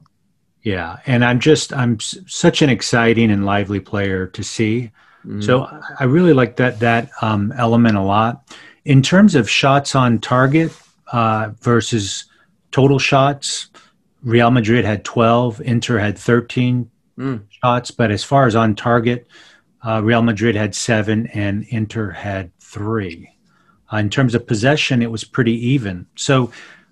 Yeah, 0.63 0.97
and 1.05 1.23
I'm 1.23 1.39
just 1.39 1.71
I'm 1.73 1.95
s- 1.95 2.17
such 2.27 2.61
an 2.61 2.69
exciting 2.69 3.31
and 3.31 3.45
lively 3.45 3.79
player 3.79 4.27
to 4.27 4.43
see. 4.43 4.91
Mm. 5.25 5.43
So 5.43 5.67
I 5.99 6.03
really 6.03 6.33
like 6.33 6.57
that 6.57 6.79
that 6.79 7.09
um, 7.21 7.53
element 7.57 7.97
a 7.97 8.01
lot. 8.01 8.55
In 8.85 9.01
terms 9.01 9.35
of 9.35 9.49
shots 9.49 9.95
on 9.95 10.19
target 10.19 10.71
uh, 11.11 11.51
versus 11.61 12.25
total 12.71 12.99
shots, 12.99 13.69
Real 14.23 14.51
Madrid 14.51 14.85
had 14.85 15.05
12, 15.05 15.61
Inter 15.61 15.97
had 15.97 16.17
13 16.17 16.89
mm. 17.17 17.43
shots, 17.49 17.91
but 17.91 18.11
as 18.11 18.23
far 18.23 18.47
as 18.47 18.55
on 18.55 18.75
target, 18.75 19.27
uh, 19.85 20.01
Real 20.03 20.21
Madrid 20.21 20.55
had 20.55 20.75
seven 20.75 21.27
and 21.27 21.65
Inter 21.69 22.11
had 22.11 22.51
three. 22.59 23.29
Uh, 23.91 23.97
in 23.97 24.09
terms 24.09 24.35
of 24.35 24.45
possession, 24.45 25.01
it 25.01 25.11
was 25.11 25.23
pretty 25.23 25.53
even. 25.67 26.05
So 26.15 26.51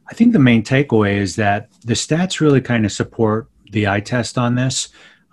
I 0.09 0.13
think 0.13 0.33
the 0.33 0.39
main 0.39 0.63
takeaway 0.63 1.17
is 1.17 1.35
that 1.35 1.69
the 1.81 1.93
stats 1.93 2.39
really 2.39 2.61
kind 2.61 2.85
of 2.85 2.91
support 2.91 3.49
the 3.71 3.87
eye 3.87 3.99
test 3.99 4.37
on 4.37 4.55
this. 4.55 4.89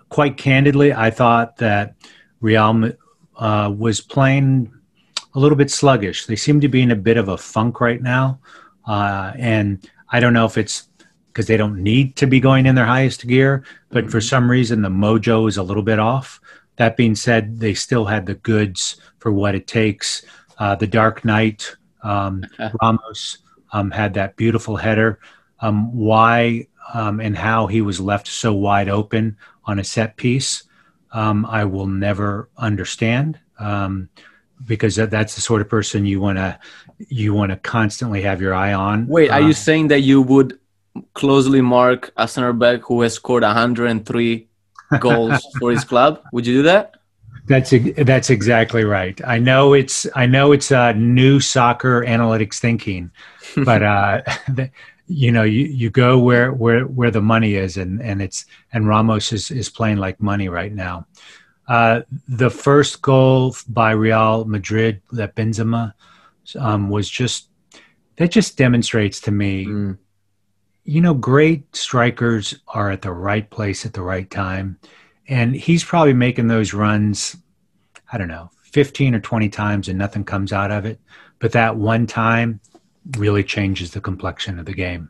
Quite 0.09 0.37
candidly, 0.37 0.93
I 0.93 1.09
thought 1.09 1.57
that 1.57 1.95
Real 2.41 2.91
uh, 3.37 3.73
was 3.75 4.01
playing 4.01 4.71
a 5.33 5.39
little 5.39 5.57
bit 5.57 5.71
sluggish. 5.71 6.25
They 6.25 6.35
seem 6.35 6.61
to 6.61 6.67
be 6.67 6.81
in 6.81 6.91
a 6.91 6.95
bit 6.95 7.17
of 7.17 7.29
a 7.29 7.37
funk 7.37 7.81
right 7.81 8.01
now. 8.01 8.39
Uh, 8.87 9.33
and 9.37 9.89
I 10.09 10.19
don't 10.19 10.33
know 10.33 10.45
if 10.45 10.57
it's 10.57 10.87
because 11.27 11.47
they 11.47 11.57
don't 11.57 11.83
need 11.83 12.15
to 12.17 12.27
be 12.27 12.39
going 12.39 12.65
in 12.65 12.75
their 12.75 12.85
highest 12.85 13.27
gear, 13.27 13.63
but 13.89 14.09
for 14.09 14.21
some 14.21 14.49
reason 14.49 14.81
the 14.81 14.89
mojo 14.89 15.49
is 15.49 15.57
a 15.57 15.63
little 15.63 15.83
bit 15.83 15.99
off. 15.99 16.39
That 16.77 16.97
being 16.97 17.15
said, 17.15 17.59
they 17.59 17.73
still 17.73 18.05
had 18.05 18.25
the 18.25 18.35
goods 18.35 18.97
for 19.19 19.31
what 19.31 19.55
it 19.55 19.67
takes. 19.67 20.25
Uh, 20.57 20.75
the 20.75 20.87
Dark 20.87 21.25
Knight, 21.25 21.75
um, 22.03 22.45
Ramos 22.81 23.39
um, 23.71 23.91
had 23.91 24.13
that 24.15 24.35
beautiful 24.35 24.75
header. 24.75 25.19
Um, 25.59 25.95
why 25.95 26.67
um, 26.93 27.19
and 27.19 27.35
how 27.35 27.67
he 27.67 27.81
was 27.81 27.99
left 27.99 28.27
so 28.27 28.53
wide 28.53 28.89
open 28.89 29.37
on 29.65 29.79
a 29.79 29.83
set 29.83 30.17
piece, 30.17 30.63
um, 31.11 31.45
I 31.45 31.65
will 31.65 31.87
never 31.87 32.49
understand 32.57 33.39
um, 33.59 34.09
because 34.65 34.95
that's 34.95 35.35
the 35.35 35.41
sort 35.41 35.61
of 35.61 35.69
person 35.69 36.05
you 36.05 36.19
want 36.19 36.37
to 36.37 36.59
you 37.09 37.33
want 37.33 37.51
to 37.51 37.57
constantly 37.57 38.21
have 38.21 38.41
your 38.41 38.53
eye 38.53 38.73
on. 38.73 39.07
Wait, 39.07 39.29
are 39.29 39.41
you 39.41 39.53
saying 39.53 39.89
that 39.89 40.01
you 40.01 40.21
would 40.21 40.59
closely 41.13 41.61
mark 41.61 42.11
a 42.17 42.27
center 42.27 42.53
back 42.53 42.81
who 42.81 43.01
has 43.01 43.13
scored 43.13 43.43
103 43.43 44.47
goals 44.99 45.45
for 45.59 45.71
his 45.71 45.83
club. 45.83 46.21
Would 46.31 46.45
you 46.47 46.55
do 46.55 46.63
that? 46.63 46.95
That's 47.47 47.73
that's 47.97 48.29
exactly 48.29 48.85
right. 48.85 49.19
I 49.25 49.37
know 49.37 49.73
it's 49.73 50.07
I 50.15 50.25
know 50.25 50.51
it's 50.51 50.71
a 50.71 50.93
new 50.93 51.39
soccer 51.39 52.03
analytics 52.03 52.55
thinking, 52.55 53.11
but 53.65 53.83
uh, 53.83 54.21
you 55.07 55.31
know 55.31 55.43
you, 55.43 55.65
you 55.65 55.89
go 55.91 56.17
where 56.17 56.51
where 56.51 56.85
where 56.85 57.11
the 57.11 57.21
money 57.21 57.53
is, 57.55 57.77
and 57.77 58.01
and 58.01 58.21
it's 58.21 58.45
and 58.73 58.87
Ramos 58.87 59.31
is 59.31 59.51
is 59.51 59.69
playing 59.69 59.97
like 59.97 60.19
money 60.19 60.49
right 60.49 60.73
now. 60.73 61.05
Uh, 61.67 62.01
the 62.27 62.49
first 62.49 63.01
goal 63.01 63.55
by 63.67 63.91
Real 63.91 64.45
Madrid 64.45 65.01
that 65.11 65.35
Benzema 65.35 65.93
um, 66.59 66.89
was 66.89 67.07
just 67.09 67.49
that 68.17 68.31
just 68.31 68.57
demonstrates 68.57 69.19
to 69.21 69.31
me, 69.31 69.65
mm. 69.65 69.97
You 70.85 71.01
know, 71.01 71.15
great 71.15 71.75
strikers 71.75 72.55
are 72.67 72.91
at 72.91 73.01
the 73.01 73.11
right 73.11 73.49
place 73.49 73.85
at 73.85 73.93
the 73.93 74.03
right 74.03 74.29
time. 74.29 74.79
And 75.27 75.55
he's 75.55 75.83
probably 75.83 76.13
making 76.13 76.47
those 76.47 76.73
runs, 76.73 77.35
I 78.13 78.19
don't 78.19 78.27
know, 78.27 78.51
15 78.71 79.15
or 79.15 79.19
20 79.19 79.49
times 79.49 79.89
and 79.89 79.97
nothing 79.97 80.23
comes 80.23 80.53
out 80.53 80.71
of 80.71 80.85
it. 80.85 80.99
But 81.39 81.53
that 81.53 81.75
one 81.75 82.05
time 82.05 82.59
really 83.17 83.43
changes 83.43 83.91
the 83.91 83.99
complexion 83.99 84.59
of 84.59 84.67
the 84.67 84.73
game. 84.73 85.09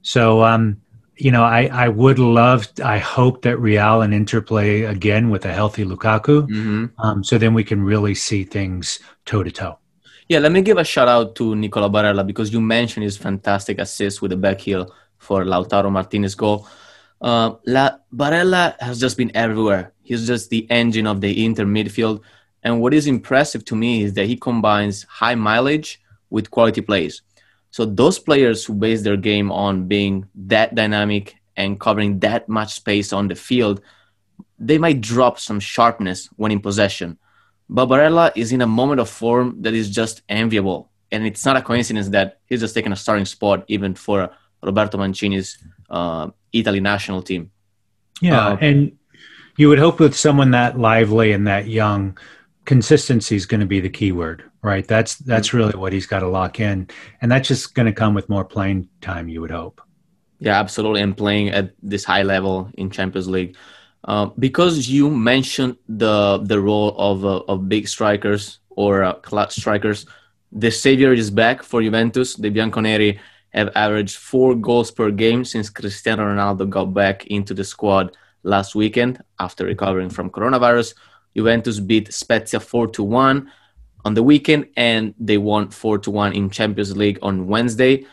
So, 0.00 0.42
um, 0.42 0.80
you 1.16 1.30
know, 1.30 1.44
I, 1.44 1.66
I 1.66 1.88
would 1.88 2.18
love, 2.18 2.66
I 2.82 2.96
hope 2.96 3.42
that 3.42 3.58
Real 3.58 4.00
and 4.00 4.14
Inter 4.14 4.40
play 4.40 4.84
again 4.84 5.28
with 5.28 5.44
a 5.44 5.52
healthy 5.52 5.84
Lukaku. 5.84 6.48
Mm-hmm. 6.48 6.86
Um, 6.98 7.22
so 7.22 7.36
then 7.36 7.52
we 7.52 7.62
can 7.62 7.82
really 7.82 8.14
see 8.14 8.42
things 8.42 8.98
toe 9.26 9.42
to 9.42 9.50
toe. 9.50 9.78
Yeah, 10.28 10.38
let 10.38 10.52
me 10.52 10.62
give 10.62 10.78
a 10.78 10.84
shout 10.84 11.08
out 11.08 11.34
to 11.34 11.54
Nicola 11.56 11.90
Barella 11.90 12.26
because 12.26 12.52
you 12.52 12.60
mentioned 12.60 13.04
his 13.04 13.18
fantastic 13.18 13.78
assist 13.78 14.22
with 14.22 14.30
the 14.30 14.36
back 14.38 14.60
heel 14.60 14.90
for 15.20 15.44
Lautaro 15.44 15.92
Martinez 15.92 16.34
goal. 16.34 16.66
Uh, 17.20 17.54
La 17.66 17.98
Barella 18.12 18.74
has 18.80 18.98
just 18.98 19.16
been 19.16 19.30
everywhere. 19.36 19.92
He's 20.02 20.26
just 20.26 20.50
the 20.50 20.68
engine 20.70 21.06
of 21.06 21.20
the 21.20 21.44
Inter 21.44 21.64
midfield. 21.64 22.22
And 22.62 22.80
what 22.80 22.94
is 22.94 23.06
impressive 23.06 23.64
to 23.66 23.76
me 23.76 24.02
is 24.02 24.14
that 24.14 24.26
he 24.26 24.36
combines 24.36 25.04
high 25.04 25.34
mileage 25.34 26.00
with 26.30 26.50
quality 26.50 26.80
plays. 26.80 27.22
So 27.70 27.84
those 27.84 28.18
players 28.18 28.64
who 28.64 28.74
base 28.74 29.02
their 29.02 29.16
game 29.16 29.52
on 29.52 29.86
being 29.86 30.26
that 30.34 30.74
dynamic 30.74 31.36
and 31.56 31.78
covering 31.78 32.18
that 32.20 32.48
much 32.48 32.74
space 32.74 33.12
on 33.12 33.28
the 33.28 33.34
field, 33.34 33.80
they 34.58 34.78
might 34.78 35.00
drop 35.00 35.38
some 35.38 35.60
sharpness 35.60 36.28
when 36.36 36.50
in 36.50 36.60
possession. 36.60 37.18
But 37.68 37.86
Barella 37.86 38.32
is 38.34 38.50
in 38.50 38.62
a 38.62 38.66
moment 38.66 39.00
of 39.00 39.08
form 39.08 39.62
that 39.62 39.74
is 39.74 39.90
just 39.90 40.22
enviable. 40.28 40.90
And 41.12 41.26
it's 41.26 41.44
not 41.44 41.56
a 41.56 41.62
coincidence 41.62 42.08
that 42.08 42.40
he's 42.46 42.60
just 42.60 42.74
taken 42.74 42.92
a 42.92 42.96
starting 42.96 43.24
spot 43.24 43.64
even 43.68 43.94
for 43.94 44.30
Roberto 44.62 44.98
Mancini's 44.98 45.58
uh, 45.88 46.30
Italy 46.52 46.80
national 46.80 47.22
team. 47.22 47.50
Yeah, 48.20 48.48
uh, 48.48 48.56
and 48.60 48.92
you 49.56 49.68
would 49.68 49.78
hope 49.78 50.00
with 50.00 50.16
someone 50.16 50.50
that 50.52 50.78
lively 50.78 51.32
and 51.32 51.46
that 51.46 51.66
young, 51.68 52.18
consistency 52.64 53.36
is 53.36 53.46
going 53.46 53.60
to 53.60 53.66
be 53.66 53.80
the 53.80 53.88
key 53.88 54.12
word 54.12 54.50
right? 54.62 54.86
That's 54.86 55.16
that's 55.16 55.48
mm-hmm. 55.48 55.56
really 55.56 55.78
what 55.78 55.92
he's 55.92 56.06
got 56.06 56.20
to 56.20 56.28
lock 56.28 56.60
in, 56.60 56.88
and 57.20 57.30
that's 57.30 57.48
just 57.48 57.74
going 57.74 57.86
to 57.86 57.92
come 57.92 58.14
with 58.14 58.28
more 58.28 58.44
playing 58.44 58.88
time. 59.00 59.28
You 59.28 59.40
would 59.40 59.50
hope. 59.50 59.80
Yeah, 60.38 60.58
absolutely, 60.58 61.02
and 61.02 61.16
playing 61.16 61.50
at 61.50 61.72
this 61.82 62.04
high 62.04 62.22
level 62.22 62.70
in 62.74 62.90
Champions 62.90 63.28
League. 63.28 63.56
Uh, 64.04 64.26
because 64.38 64.88
you 64.88 65.10
mentioned 65.10 65.76
the 65.88 66.38
the 66.38 66.60
role 66.60 66.94
of 66.96 67.24
uh, 67.24 67.42
of 67.48 67.68
big 67.68 67.88
strikers 67.88 68.60
or 68.70 69.04
uh, 69.04 69.14
clutch 69.14 69.56
strikers, 69.56 70.06
the 70.52 70.70
savior 70.70 71.12
is 71.12 71.30
back 71.30 71.62
for 71.62 71.82
Juventus. 71.82 72.34
The 72.34 72.50
Bianconeri 72.50 73.18
have 73.50 73.70
averaged 73.74 74.16
four 74.16 74.54
goals 74.54 74.90
per 74.90 75.10
game 75.10 75.44
since 75.44 75.70
Cristiano 75.70 76.24
Ronaldo 76.24 76.68
got 76.68 76.94
back 76.94 77.26
into 77.26 77.54
the 77.54 77.64
squad 77.64 78.16
last 78.42 78.74
weekend 78.74 79.22
after 79.38 79.64
recovering 79.66 80.10
from 80.10 80.30
coronavirus. 80.30 80.94
Juventus 81.36 81.80
beat 81.80 82.12
Spezia 82.12 82.60
four 82.60 82.86
to 82.88 83.02
one 83.02 83.50
on 84.04 84.14
the 84.14 84.22
weekend, 84.22 84.66
and 84.76 85.14
they 85.18 85.38
won 85.38 85.70
four 85.70 85.98
to 85.98 86.10
one 86.10 86.32
in 86.32 86.50
Champions 86.50 86.96
League 86.96 87.18
on 87.22 87.46
Wednesday. 87.46 88.06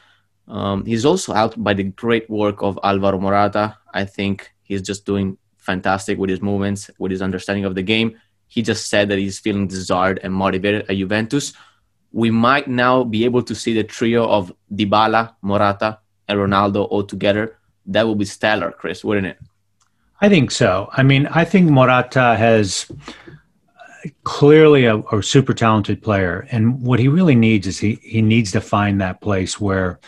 Um, 0.48 0.86
he's 0.86 1.06
also 1.06 1.34
helped 1.34 1.62
by 1.62 1.74
the 1.74 1.84
great 1.84 2.30
work 2.30 2.62
of 2.62 2.80
Alvaro 2.84 3.20
Morata. 3.20 3.78
I 3.94 4.06
think 4.06 4.52
he's 4.64 4.82
just 4.82 5.06
doing 5.06 5.38
fantastic 5.58 6.18
with 6.18 6.30
his 6.30 6.42
movements, 6.42 6.90
with 7.00 7.12
his 7.12 7.22
understanding 7.22 7.66
of 7.66 7.76
the 7.76 7.84
game. 7.84 8.20
He 8.48 8.62
just 8.62 8.88
said 8.88 9.10
that 9.10 9.18
he's 9.18 9.40
feeling 9.40 9.68
desired 9.68 10.20
and 10.24 10.34
motivated 10.34 10.90
at 10.90 10.96
Juventus. 10.96 11.54
We 12.18 12.32
might 12.32 12.68
now 12.68 13.04
be 13.04 13.26
able 13.26 13.44
to 13.44 13.54
see 13.54 13.76
the 13.76 13.84
trio 13.84 14.28
of 14.28 14.52
Dybala, 14.74 15.36
Morata, 15.44 16.00
and 16.28 16.40
Ronaldo 16.40 16.88
all 16.90 17.04
together. 17.04 17.60
That 17.86 18.08
will 18.08 18.16
be 18.16 18.26
stellar, 18.26 18.72
Chris, 18.72 19.04
wouldn't 19.04 19.28
it? 19.28 19.38
I 20.20 20.28
think 20.28 20.50
so. 20.50 20.90
I 20.94 21.04
mean, 21.04 21.28
I 21.28 21.46
think 21.46 21.70
Morata 21.70 22.36
has 22.36 22.92
clearly 24.24 24.86
a, 24.86 24.98
a, 24.98 25.22
super 25.22 25.54
talented 25.54 26.02
player, 26.02 26.48
and 26.50 26.82
what 26.82 26.98
he 26.98 27.08
really 27.08 27.36
needs 27.36 27.68
is 27.68 27.78
he 27.78 28.00
he 28.02 28.24
needs 28.24 28.52
to 28.54 28.62
find 28.62 29.00
that 29.00 29.22
place 29.22 29.62
where 29.62 30.00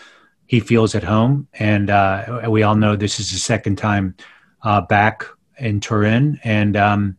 he 0.48 0.60
feels 0.60 0.96
at 0.96 1.04
home. 1.04 1.48
And 1.60 1.92
uh, 1.92 2.42
we 2.50 2.64
all 2.64 2.76
know 2.76 2.96
this 2.96 3.20
is 3.20 3.32
the 3.32 3.38
second 3.38 3.76
time 3.76 4.16
uh, 4.64 4.82
back 4.82 5.26
in 5.60 5.80
Turin, 5.80 6.40
and 6.44 6.76
um, 6.76 7.18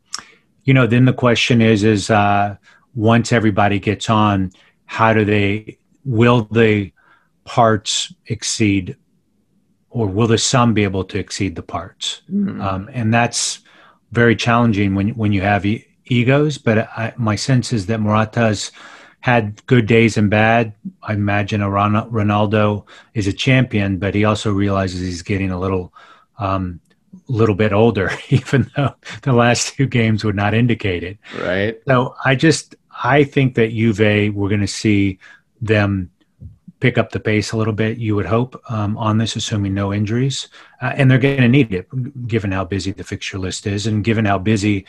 you 0.64 0.74
know, 0.74 0.88
then 0.88 1.04
the 1.04 1.12
question 1.12 1.62
is 1.62 1.84
is 1.84 2.10
uh, 2.10 2.56
once 2.96 3.30
everybody 3.30 3.78
gets 3.78 4.10
on, 4.10 4.50
how 4.90 5.12
do 5.12 5.24
they 5.24 5.78
will 6.04 6.48
the 6.50 6.90
parts 7.44 8.12
exceed 8.26 8.96
or 9.88 10.08
will 10.08 10.26
the 10.26 10.36
sum 10.36 10.74
be 10.74 10.82
able 10.82 11.04
to 11.04 11.16
exceed 11.16 11.54
the 11.54 11.62
parts? 11.62 12.22
Mm-hmm. 12.28 12.60
Um, 12.60 12.90
and 12.92 13.14
that's 13.14 13.60
very 14.10 14.34
challenging 14.34 14.96
when 14.96 15.10
when 15.10 15.32
you 15.32 15.42
have 15.42 15.64
egos, 16.06 16.58
but 16.58 16.78
I, 16.78 17.14
my 17.16 17.36
sense 17.36 17.72
is 17.72 17.86
that 17.86 18.00
Morata's 18.00 18.72
had 19.20 19.64
good 19.66 19.86
days 19.86 20.16
and 20.16 20.28
bad. 20.28 20.74
I 21.04 21.12
imagine 21.12 21.62
a 21.62 21.68
Ronaldo 21.68 22.84
is 23.14 23.28
a 23.28 23.32
champion, 23.32 23.98
but 23.98 24.16
he 24.16 24.24
also 24.24 24.50
realizes 24.52 25.00
he's 25.02 25.22
getting 25.22 25.52
a 25.52 25.60
little, 25.60 25.94
um, 26.38 26.80
little 27.28 27.54
bit 27.54 27.72
older, 27.72 28.10
even 28.30 28.68
though 28.74 28.94
the 29.22 29.34
last 29.34 29.76
two 29.76 29.86
games 29.86 30.24
would 30.24 30.36
not 30.36 30.52
indicate 30.52 31.04
it. 31.04 31.18
Right. 31.38 31.80
So 31.86 32.16
I 32.24 32.34
just 32.34 32.74
I 33.02 33.24
think 33.24 33.54
that 33.54 33.72
Juve 33.72 34.34
we're 34.34 34.48
going 34.48 34.60
to 34.60 34.66
see 34.66 35.18
them 35.60 36.10
pick 36.80 36.96
up 36.98 37.12
the 37.12 37.20
pace 37.20 37.52
a 37.52 37.56
little 37.56 37.72
bit. 37.72 37.98
You 37.98 38.16
would 38.16 38.26
hope 38.26 38.60
um, 38.68 38.96
on 38.96 39.18
this, 39.18 39.36
assuming 39.36 39.74
no 39.74 39.92
injuries, 39.92 40.48
uh, 40.82 40.92
and 40.96 41.10
they're 41.10 41.18
going 41.18 41.40
to 41.40 41.48
need 41.48 41.72
it 41.72 41.88
given 42.26 42.52
how 42.52 42.64
busy 42.64 42.92
the 42.92 43.04
fixture 43.04 43.38
list 43.38 43.66
is, 43.66 43.86
and 43.86 44.04
given 44.04 44.24
how 44.24 44.38
busy 44.38 44.86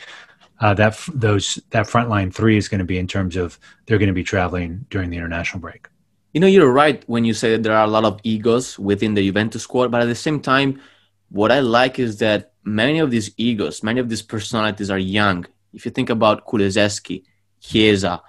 uh, 0.60 0.74
that 0.74 0.98
those 1.12 1.60
that 1.70 1.86
front 1.86 2.08
line 2.08 2.30
three 2.30 2.56
is 2.56 2.68
going 2.68 2.78
to 2.78 2.84
be 2.84 2.98
in 2.98 3.06
terms 3.06 3.36
of 3.36 3.58
they're 3.86 3.98
going 3.98 4.08
to 4.08 4.14
be 4.14 4.24
traveling 4.24 4.86
during 4.90 5.10
the 5.10 5.16
international 5.16 5.60
break. 5.60 5.88
You 6.32 6.40
know, 6.40 6.46
you're 6.46 6.72
right 6.72 7.02
when 7.08 7.24
you 7.24 7.34
say 7.34 7.50
that 7.52 7.62
there 7.62 7.76
are 7.76 7.84
a 7.84 7.90
lot 7.90 8.04
of 8.04 8.20
egos 8.22 8.78
within 8.78 9.14
the 9.14 9.26
Juventus 9.26 9.62
squad, 9.62 9.90
but 9.90 10.00
at 10.00 10.06
the 10.06 10.14
same 10.14 10.40
time, 10.40 10.80
what 11.28 11.52
I 11.52 11.60
like 11.60 11.98
is 11.98 12.18
that 12.18 12.52
many 12.64 13.00
of 13.00 13.10
these 13.10 13.32
egos, 13.36 13.82
many 13.82 14.00
of 14.00 14.08
these 14.08 14.22
personalities 14.22 14.90
are 14.90 14.98
young. 14.98 15.46
If 15.74 15.84
you 15.84 15.90
think 15.90 16.10
about 16.10 16.46
Kulusevski, 16.46 17.24
Chiesa, 17.62 18.22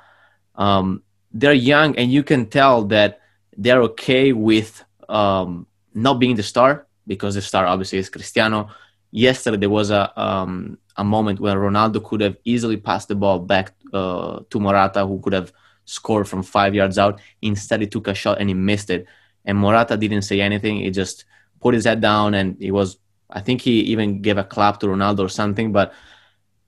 um, 0.56 1.04
they're 1.32 1.54
young, 1.54 1.98
and 1.98 2.12
you 2.12 2.24
can 2.24 2.46
tell 2.46 2.86
that 2.86 3.20
they're 3.58 3.82
okay 3.82 4.32
with 4.32 4.84
um, 5.10 5.68
not 5.94 6.16
being 6.20 6.36
the 6.36 6.44
star 6.44 6.88
because 7.08 7.36
the 7.36 7.42
star 7.42 7.66
obviously 7.66 7.98
is 7.98 8.10
Cristiano. 8.10 8.70
Yesterday 9.12 9.58
there 9.58 9.70
was 9.70 9.92
a 9.92 10.04
um, 10.20 10.78
a 10.96 11.04
moment 11.04 11.40
where 11.40 11.56
Ronaldo 11.56 12.04
could 12.04 12.22
have 12.22 12.38
easily 12.46 12.78
passed 12.78 13.08
the 13.08 13.16
ball 13.16 13.40
back 13.40 13.74
uh, 13.94 14.42
to 14.50 14.60
Morata, 14.60 15.06
who 15.06 15.20
could 15.20 15.34
have 15.34 15.52
scored 15.86 16.28
from 16.28 16.44
five 16.44 16.76
yards 16.76 16.98
out. 16.98 17.20
Instead, 17.42 17.82
he 17.82 17.88
took 17.88 18.08
a 18.08 18.14
shot 18.14 18.40
and 18.40 18.50
he 18.50 18.54
missed 18.54 18.90
it. 18.90 19.06
And 19.46 19.58
Morata 19.58 19.98
didn't 19.98 20.22
say 20.22 20.40
anything. 20.40 20.78
He 20.78 20.92
just 20.92 21.26
put 21.60 21.74
his 21.74 21.86
head 21.86 22.02
down 22.02 22.34
and 22.34 22.58
he 22.60 22.72
was, 22.72 22.98
I 23.30 23.42
think 23.42 23.62
he 23.62 23.80
even 23.82 24.22
gave 24.22 24.38
a 24.38 24.44
clap 24.44 24.80
to 24.80 24.88
Ronaldo 24.88 25.20
or 25.20 25.30
something. 25.30 25.72
But 25.72 25.94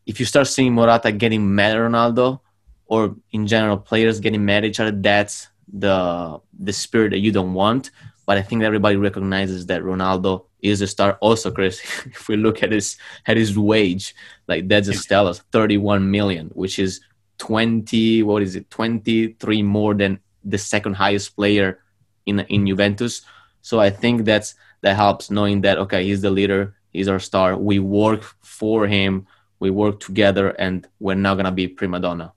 if 0.06 0.20
you 0.20 0.26
start 0.26 0.48
seeing 0.48 0.74
Morata 0.74 1.12
getting 1.12 1.54
mad 1.56 1.76
at 1.76 1.82
Ronaldo, 1.82 2.40
or 2.88 3.16
in 3.32 3.48
general 3.48 3.78
players 3.78 4.20
getting 4.20 4.46
mad 4.46 4.64
at 4.64 4.70
each 4.70 4.80
other, 4.80 4.92
that's 4.92 5.50
the 5.72 6.40
the 6.60 6.74
spirit 6.74 7.10
that 7.12 7.20
you 7.20 7.32
don't 7.32 7.54
want. 7.54 7.92
But 8.26 8.38
I 8.38 8.42
think 8.42 8.64
everybody 8.64 8.96
recognizes 8.96 9.68
that 9.68 9.84
Ronaldo 9.84 10.46
is 10.62 10.82
a 10.82 10.88
star. 10.88 11.18
Also, 11.22 11.52
Chris, 11.52 11.80
if 12.06 12.28
we 12.28 12.38
look 12.38 12.64
at 12.64 12.72
his 12.72 12.98
at 13.28 13.38
his 13.38 13.58
wage, 13.58 14.16
like 14.48 14.68
that's 14.68 14.88
a 14.88 14.94
stellar 14.94 15.34
31 15.34 16.10
million, 16.10 16.48
which 16.54 16.80
is 16.80 17.02
20. 17.38 18.24
What 18.24 18.42
is 18.42 18.56
it? 18.56 18.70
23 18.70 19.62
more 19.64 19.94
than 19.94 20.20
the 20.44 20.58
second 20.58 20.94
highest 20.94 21.36
player 21.36 21.80
in 22.26 22.40
in 22.42 22.68
Juventus. 22.68 23.22
So 23.62 23.80
I 23.80 23.90
think 23.90 24.26
that's 24.26 24.56
that 24.82 24.96
helps 24.96 25.32
knowing 25.32 25.62
that 25.62 25.78
okay, 25.80 26.06
he's 26.06 26.22
the 26.22 26.30
leader, 26.30 26.76
he's 26.94 27.08
our 27.08 27.20
star. 27.20 27.58
We 27.58 27.80
work 27.80 28.24
for 28.42 28.88
him, 28.88 29.28
we 29.60 29.70
work 29.70 30.00
together, 30.00 30.50
and 30.50 30.88
we're 31.00 31.16
not 31.16 31.36
gonna 31.36 31.52
be 31.52 31.68
prima 31.68 32.00
donna. 32.00 32.34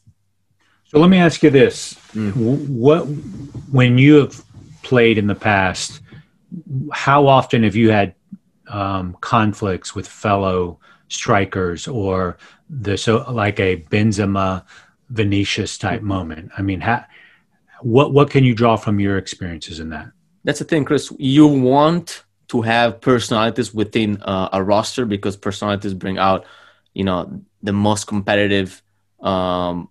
So 0.88 0.98
let 0.98 1.10
me 1.10 1.18
ask 1.18 1.42
you 1.42 1.50
this: 1.50 1.94
mm. 2.14 2.34
What 2.68 3.02
when 3.70 3.98
you 3.98 4.14
have 4.16 4.42
played 4.82 5.18
in 5.18 5.26
the 5.26 5.34
past? 5.34 6.00
How 6.92 7.26
often 7.26 7.62
have 7.62 7.76
you 7.76 7.90
had 7.90 8.14
um, 8.68 9.16
conflicts 9.20 9.94
with 9.94 10.08
fellow 10.08 10.80
strikers 11.08 11.86
or 11.86 12.38
the 12.70 12.96
so 12.96 13.18
like 13.30 13.60
a 13.60 13.76
Benzema 13.90 14.64
Vinicius 15.10 15.76
type 15.76 16.00
mm-hmm. 16.00 16.08
moment? 16.08 16.52
I 16.56 16.62
mean, 16.62 16.80
ha, 16.80 17.06
what 17.82 18.14
what 18.14 18.30
can 18.30 18.44
you 18.44 18.54
draw 18.54 18.76
from 18.76 18.98
your 18.98 19.18
experiences 19.18 19.80
in 19.80 19.90
that? 19.90 20.10
That's 20.44 20.58
the 20.58 20.64
thing, 20.64 20.86
Chris. 20.86 21.12
You 21.18 21.46
want 21.46 22.24
to 22.48 22.62
have 22.62 23.02
personalities 23.02 23.74
within 23.74 24.22
uh, 24.22 24.48
a 24.54 24.62
roster 24.62 25.04
because 25.04 25.36
personalities 25.36 25.92
bring 25.92 26.16
out, 26.16 26.46
you 26.94 27.04
know, 27.04 27.42
the 27.62 27.74
most 27.74 28.06
competitive 28.06 28.82
um, 29.20 29.90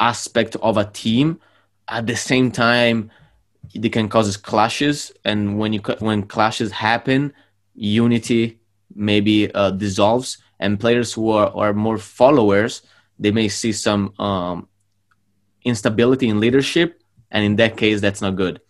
aspect 0.00 0.56
of 0.56 0.76
a 0.76 0.84
team. 0.84 1.40
At 1.88 2.06
the 2.06 2.16
same 2.16 2.50
time, 2.50 3.10
they 3.74 3.88
can 3.88 4.08
cause 4.08 4.36
clashes, 4.36 5.12
and 5.24 5.58
when 5.58 5.72
you 5.72 5.80
when 6.00 6.24
clashes 6.24 6.72
happen, 6.72 7.32
unity 7.74 8.58
maybe 8.94 9.52
uh, 9.54 9.70
dissolves, 9.70 10.38
and 10.58 10.80
players 10.80 11.12
who 11.12 11.30
are, 11.30 11.54
are 11.54 11.72
more 11.74 11.98
followers 11.98 12.82
they 13.18 13.30
may 13.30 13.48
see 13.48 13.72
some 13.72 14.12
um, 14.18 14.68
instability 15.64 16.28
in 16.28 16.40
leadership, 16.40 17.02
and 17.30 17.44
in 17.44 17.56
that 17.56 17.76
case, 17.76 18.00
that's 18.00 18.20
not 18.20 18.36
good. 18.36 18.60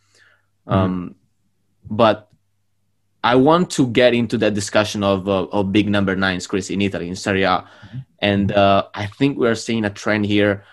Mm-hmm. 0.66 0.72
Um, 0.72 1.14
but 1.88 2.30
I 3.22 3.34
want 3.36 3.70
to 3.72 3.88
get 3.88 4.14
into 4.14 4.38
that 4.38 4.54
discussion 4.54 5.02
of 5.02 5.28
uh, 5.28 5.44
of 5.46 5.72
big 5.72 5.88
number 5.88 6.14
nines, 6.16 6.46
Chris, 6.46 6.70
in 6.70 6.80
Italy 6.80 7.08
in 7.08 7.16
Serie 7.16 7.42
A, 7.42 7.48
mm-hmm. 7.48 7.98
and 8.20 8.52
uh, 8.52 8.86
I 8.94 9.06
think 9.06 9.38
we 9.38 9.48
are 9.48 9.54
seeing 9.54 9.84
a 9.84 9.90
trend 9.90 10.26
here, 10.26 10.64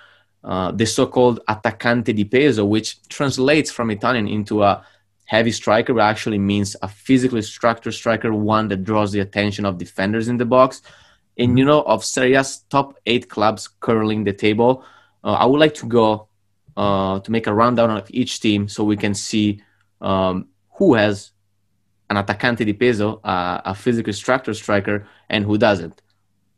uh, 0.43 0.71
the 0.71 0.85
so-called 0.85 1.39
attaccante 1.47 2.13
di 2.13 2.25
peso, 2.25 2.65
which 2.65 3.01
translates 3.07 3.71
from 3.71 3.91
Italian 3.91 4.27
into 4.27 4.63
a 4.63 4.85
heavy 5.25 5.51
striker, 5.51 5.93
but 5.93 6.01
actually 6.01 6.37
means 6.37 6.75
a 6.81 6.87
physically 6.87 7.41
structured 7.41 7.93
striker, 7.93 8.33
one 8.33 8.67
that 8.67 8.83
draws 8.83 9.11
the 9.11 9.19
attention 9.19 9.65
of 9.65 9.77
defenders 9.77 10.27
in 10.27 10.37
the 10.37 10.45
box. 10.45 10.81
And 11.37 11.49
mm-hmm. 11.49 11.57
you 11.57 11.65
know, 11.65 11.81
of 11.83 12.03
Serie 12.03 12.35
A's 12.35 12.59
top 12.69 12.95
eight 13.05 13.29
clubs 13.29 13.69
curling 13.79 14.23
the 14.23 14.33
table, 14.33 14.83
uh, 15.23 15.33
I 15.33 15.45
would 15.45 15.59
like 15.59 15.75
to 15.75 15.87
go 15.87 16.27
uh, 16.75 17.19
to 17.19 17.31
make 17.31 17.47
a 17.47 17.53
rundown 17.53 17.91
of 17.91 18.07
each 18.09 18.39
team 18.39 18.67
so 18.67 18.83
we 18.83 18.97
can 18.97 19.13
see 19.13 19.61
um, 20.01 20.47
who 20.77 20.95
has 20.95 21.31
an 22.09 22.17
attaccante 22.17 22.65
di 22.65 22.73
peso, 22.73 23.21
uh, 23.23 23.61
a 23.65 23.73
physically 23.73 24.13
structured 24.13 24.55
striker, 24.55 25.07
and 25.29 25.45
who 25.45 25.57
doesn't. 25.57 26.01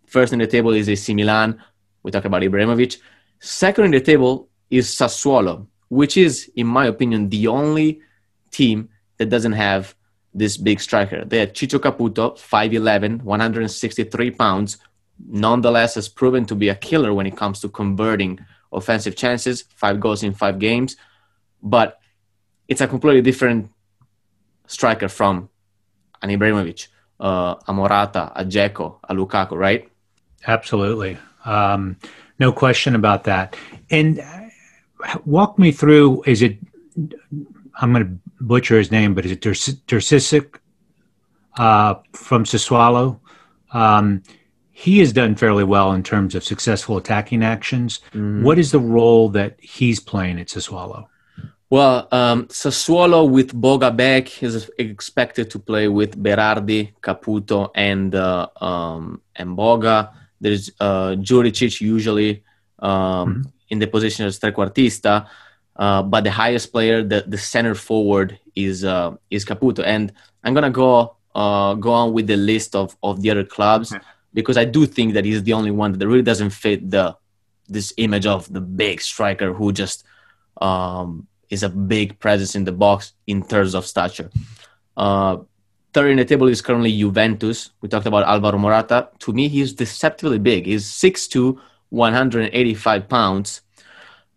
First 0.07 0.33
in 0.33 0.39
the 0.39 0.47
table 0.47 0.71
is 0.73 0.89
AC 0.89 1.13
Milan. 1.13 1.61
We 2.03 2.11
talk 2.11 2.25
about 2.25 2.41
Ibrahimovic. 2.41 2.97
Second 3.39 3.85
in 3.85 3.91
the 3.91 4.01
table 4.01 4.49
is 4.69 4.87
Sassuolo, 4.87 5.67
which 5.89 6.17
is, 6.17 6.51
in 6.55 6.67
my 6.67 6.85
opinion, 6.87 7.29
the 7.29 7.47
only 7.47 8.01
team 8.51 8.89
that 9.17 9.29
doesn't 9.29 9.53
have 9.53 9.95
this 10.33 10.57
big 10.57 10.79
striker. 10.81 11.23
They 11.25 11.39
had 11.39 11.55
Ciccio 11.55 11.79
Caputo, 11.79 12.37
5'11, 12.37 13.21
163 13.23 14.31
pounds. 14.31 14.77
Nonetheless, 15.27 15.95
has 15.95 16.09
proven 16.09 16.45
to 16.45 16.55
be 16.55 16.69
a 16.69 16.75
killer 16.75 17.13
when 17.13 17.25
it 17.25 17.37
comes 17.37 17.61
to 17.61 17.69
converting 17.69 18.39
offensive 18.71 19.15
chances, 19.15 19.63
five 19.75 19.99
goals 19.99 20.23
in 20.23 20.33
five 20.33 20.59
games. 20.59 20.97
But 21.63 21.99
it's 22.67 22.81
a 22.81 22.87
completely 22.87 23.21
different 23.21 23.71
striker 24.67 25.07
from 25.07 25.49
an 26.21 26.29
Ibrahimovic, 26.29 26.87
uh, 27.19 27.55
a 27.67 27.73
Morata, 27.73 28.31
a 28.35 28.43
Dzeko, 28.43 28.99
a 29.07 29.13
Lukaku, 29.13 29.51
right? 29.51 29.89
Absolutely. 30.45 31.17
Um, 31.45 31.97
no 32.39 32.51
question 32.51 32.95
about 32.95 33.23
that. 33.25 33.55
And 33.89 34.21
walk 35.25 35.57
me 35.59 35.71
through 35.71 36.23
is 36.25 36.41
it, 36.41 36.57
I'm 37.79 37.93
going 37.93 38.05
to 38.05 38.43
butcher 38.43 38.77
his 38.77 38.91
name, 38.91 39.13
but 39.13 39.25
is 39.25 39.31
it 39.31 39.41
Terzic 39.41 40.55
uh, 41.57 41.95
from 42.13 42.43
Sassuolo? 42.45 43.19
Um, 43.71 44.23
he 44.71 44.99
has 44.99 45.13
done 45.13 45.35
fairly 45.35 45.63
well 45.63 45.93
in 45.93 46.03
terms 46.03 46.35
of 46.35 46.43
successful 46.43 46.97
attacking 46.97 47.43
actions. 47.43 48.01
Mm. 48.11 48.43
What 48.43 48.59
is 48.59 48.71
the 48.71 48.79
role 48.79 49.29
that 49.29 49.57
he's 49.61 49.99
playing 49.99 50.39
at 50.39 50.47
Sassuolo? 50.47 51.07
Well, 51.69 52.07
um, 52.11 52.45
Sassuolo 52.47 53.29
with 53.29 53.59
Boga 53.59 53.95
back 53.95 54.43
is 54.43 54.69
expected 54.77 55.49
to 55.51 55.59
play 55.59 55.87
with 55.87 56.21
Berardi, 56.21 56.93
Caputo, 57.01 57.71
and 57.73 58.13
uh, 58.13 58.47
um, 58.61 59.21
and 59.35 59.57
Boga. 59.57 60.11
There's 60.41 60.69
uh, 60.79 61.11
Djuricic 61.11 61.81
usually 61.81 62.43
um, 62.79 62.91
mm-hmm. 62.91 63.41
in 63.69 63.79
the 63.79 63.87
position 63.87 64.25
as 64.25 64.39
trequartista, 64.39 65.27
uh, 65.75 66.03
but 66.03 66.23
the 66.23 66.31
highest 66.31 66.71
player, 66.71 67.03
the, 67.03 67.23
the 67.27 67.37
center 67.37 67.75
forward, 67.75 68.39
is 68.55 68.83
uh, 68.83 69.15
is 69.29 69.45
Caputo. 69.45 69.83
And 69.83 70.13
I'm 70.43 70.53
gonna 70.53 70.69
go 70.69 71.15
uh, 71.35 71.73
go 71.75 71.91
on 71.91 72.13
with 72.13 72.27
the 72.27 72.37
list 72.37 72.75
of, 72.75 72.95
of 73.03 73.21
the 73.21 73.29
other 73.29 73.43
clubs 73.43 73.93
okay. 73.93 74.03
because 74.33 74.57
I 74.57 74.65
do 74.65 74.85
think 74.85 75.13
that 75.13 75.25
he's 75.25 75.43
the 75.43 75.53
only 75.53 75.71
one 75.71 75.91
that 75.91 76.07
really 76.07 76.21
doesn't 76.21 76.51
fit 76.51 76.89
the 76.89 77.15
this 77.67 77.93
image 77.97 78.25
of 78.25 78.51
the 78.53 78.61
big 78.61 79.01
striker 79.01 79.53
who 79.53 79.71
just 79.71 80.05
um, 80.61 81.27
is 81.49 81.63
a 81.63 81.69
big 81.69 82.19
presence 82.19 82.55
in 82.55 82.63
the 82.63 82.71
box 82.71 83.13
in 83.27 83.43
terms 83.43 83.75
of 83.75 83.85
stature. 83.85 84.29
Uh, 84.95 85.37
third 85.95 86.11
in 86.11 86.17
the 86.17 86.25
table 86.25 86.49
is 86.49 86.61
currently 86.61 86.91
Juventus. 86.91 87.71
We 87.79 87.87
talked 87.87 88.05
about 88.05 88.27
Alvaro 88.27 88.57
Morata. 88.57 89.07
To 89.19 89.31
me, 89.31 89.47
he's 89.47 89.71
deceptively 89.71 90.39
big. 90.39 90.65
He's 90.65 90.83
6'2", 90.91 91.57
185 91.87 93.07
pounds. 93.07 93.61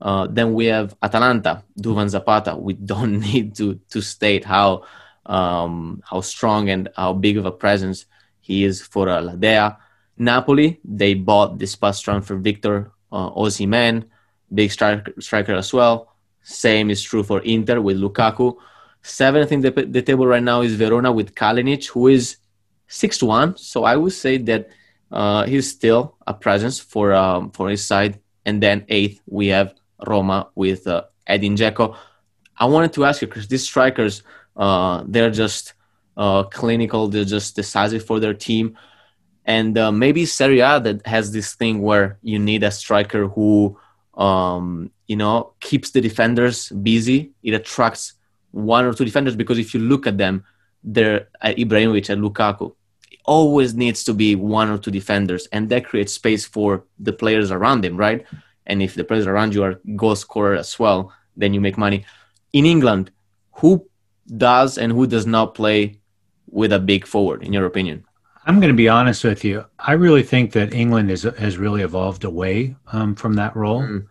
Uh, 0.00 0.28
then 0.30 0.54
we 0.54 0.66
have 0.66 0.94
Atalanta, 1.02 1.64
Duvan 1.76 2.08
Zapata. 2.08 2.54
We 2.56 2.74
don't 2.92 3.18
need 3.18 3.56
to 3.56 3.80
to 3.90 4.00
state 4.00 4.44
how 4.44 4.84
um, 5.26 6.00
how 6.08 6.20
strong 6.20 6.70
and 6.70 6.88
how 6.94 7.12
big 7.12 7.36
of 7.36 7.44
a 7.44 7.50
presence 7.50 8.06
he 8.40 8.62
is 8.62 8.80
for 8.80 9.08
uh. 9.08 9.76
Napoli, 10.16 10.78
they 10.84 11.14
bought 11.14 11.58
this 11.58 11.74
past 11.74 12.04
transfer 12.04 12.36
Victor 12.36 12.92
uh, 13.10 13.30
big 14.54 14.70
striker, 14.70 15.12
striker 15.18 15.54
as 15.54 15.72
well. 15.72 16.14
Same 16.42 16.90
is 16.90 17.02
true 17.02 17.24
for 17.24 17.40
Inter 17.40 17.80
with 17.80 17.98
Lukaku. 17.98 18.56
Seventh 19.08 19.52
in 19.52 19.60
the, 19.60 19.70
the 19.70 20.02
table 20.02 20.26
right 20.26 20.42
now 20.42 20.60
is 20.60 20.74
Verona 20.74 21.10
with 21.10 21.34
Kalinic, 21.34 21.88
who 21.88 22.08
is 22.08 22.36
6 22.88 23.22
1. 23.22 23.56
So 23.56 23.84
I 23.84 23.96
would 23.96 24.12
say 24.12 24.38
that 24.38 24.68
uh, 25.10 25.44
he's 25.46 25.70
still 25.70 26.16
a 26.26 26.34
presence 26.34 26.78
for 26.78 27.14
um, 27.14 27.50
for 27.50 27.70
his 27.70 27.84
side. 27.86 28.20
And 28.44 28.62
then 28.62 28.84
eighth, 28.88 29.20
we 29.26 29.48
have 29.48 29.74
Roma 30.06 30.48
with 30.54 30.86
uh, 30.86 31.04
Edin 31.26 31.54
Dzeko. 31.54 31.96
I 32.56 32.64
wanted 32.66 32.92
to 32.94 33.04
ask 33.04 33.20
you, 33.20 33.28
because 33.28 33.46
these 33.46 33.64
strikers, 33.64 34.22
uh, 34.56 35.04
they're 35.06 35.30
just 35.30 35.74
uh, 36.16 36.44
clinical, 36.44 37.08
they're 37.08 37.24
just 37.24 37.56
decisive 37.56 38.04
for 38.04 38.20
their 38.20 38.34
team. 38.34 38.76
And 39.44 39.76
uh, 39.78 39.92
maybe 39.92 40.26
Serie 40.26 40.60
A 40.60 40.80
that 40.80 41.06
has 41.06 41.32
this 41.32 41.54
thing 41.54 41.82
where 41.82 42.18
you 42.22 42.38
need 42.38 42.62
a 42.62 42.70
striker 42.70 43.28
who 43.28 43.78
um, 44.18 44.90
you 45.06 45.16
know, 45.16 45.54
keeps 45.60 45.92
the 45.92 46.00
defenders 46.00 46.68
busy. 46.70 47.32
It 47.42 47.54
attracts 47.54 48.14
one 48.50 48.84
or 48.84 48.92
two 48.92 49.04
defenders 49.04 49.36
because 49.36 49.58
if 49.58 49.74
you 49.74 49.80
look 49.80 50.06
at 50.06 50.18
them, 50.18 50.44
they're 50.82 51.28
at 51.40 51.56
Ibrahimovic 51.56 52.08
and 52.10 52.22
Lukaku. 52.22 52.74
It 53.10 53.20
always 53.24 53.74
needs 53.74 54.04
to 54.04 54.14
be 54.14 54.34
one 54.34 54.70
or 54.70 54.78
two 54.78 54.90
defenders, 54.90 55.46
and 55.52 55.68
that 55.68 55.84
creates 55.84 56.12
space 56.12 56.46
for 56.46 56.84
the 56.98 57.12
players 57.12 57.50
around 57.50 57.82
them, 57.82 57.96
right? 57.96 58.24
And 58.66 58.82
if 58.82 58.94
the 58.94 59.04
players 59.04 59.26
around 59.26 59.54
you 59.54 59.64
are 59.64 59.80
goal 59.96 60.14
scorer 60.14 60.54
as 60.54 60.78
well, 60.78 61.12
then 61.36 61.54
you 61.54 61.60
make 61.60 61.78
money. 61.78 62.04
In 62.52 62.66
England, 62.66 63.10
who 63.52 63.86
does 64.36 64.78
and 64.78 64.92
who 64.92 65.06
does 65.06 65.26
not 65.26 65.54
play 65.54 65.98
with 66.50 66.72
a 66.72 66.78
big 66.78 67.06
forward, 67.06 67.42
in 67.42 67.52
your 67.52 67.66
opinion? 67.66 68.04
I'm 68.46 68.60
going 68.60 68.72
to 68.72 68.76
be 68.76 68.88
honest 68.88 69.24
with 69.24 69.44
you. 69.44 69.64
I 69.78 69.92
really 69.92 70.22
think 70.22 70.52
that 70.52 70.72
England 70.72 71.10
is, 71.10 71.22
has 71.22 71.58
really 71.58 71.82
evolved 71.82 72.24
away 72.24 72.76
um, 72.92 73.14
from 73.14 73.34
that 73.34 73.54
role. 73.54 73.82
Mm. 73.82 74.06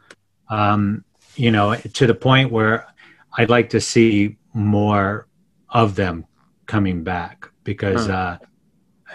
Um, 0.50 1.04
you 1.36 1.52
know, 1.52 1.76
to 1.76 2.08
the 2.08 2.13
point 2.13 2.52
where 2.52 2.88
I'd 3.38 3.50
like 3.50 3.69
to 3.69 3.82
see 3.82 4.38
more 4.54 5.28
of 5.69 5.95
them 5.95 6.26
coming 6.65 7.04
back 7.04 7.50
because. 7.63 8.10
Uh, 8.10 8.38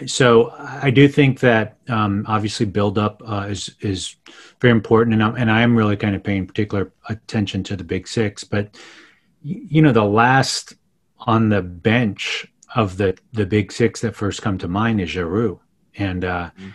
so 0.07 0.51
I 0.59 0.91
do 0.91 1.07
think 1.07 1.41
that 1.41 1.77
um, 1.89 2.25
obviously 2.27 2.67
build 2.67 2.99
up 2.99 3.23
uh, 3.27 3.47
is 3.51 3.77
is 3.81 4.17
very 4.61 4.73
important, 4.73 5.15
and 5.15 5.23
I'm, 5.23 5.37
and 5.37 5.51
I 5.51 5.61
am 5.61 5.77
really 5.77 5.97
kind 5.97 6.17
of 6.17 6.25
paying 6.25 6.47
particular 6.47 6.93
attention 7.09 7.63
to 7.65 7.77
the 7.77 7.85
big 7.85 8.09
six. 8.09 8.43
But 8.43 8.77
you 9.43 9.83
know, 9.83 9.93
the 9.93 10.05
last 10.05 10.75
on 11.19 11.51
the 11.51 11.63
bench 11.63 12.47
of 12.75 12.97
the 12.97 13.19
the 13.33 13.47
big 13.47 13.71
six 13.71 14.01
that 14.01 14.17
first 14.17 14.43
come 14.43 14.59
to 14.59 14.69
mind 14.69 15.01
is 15.01 15.11
Giroud, 15.11 15.61
and 15.97 16.25
uh, 16.25 16.51
mm-hmm. 16.57 16.71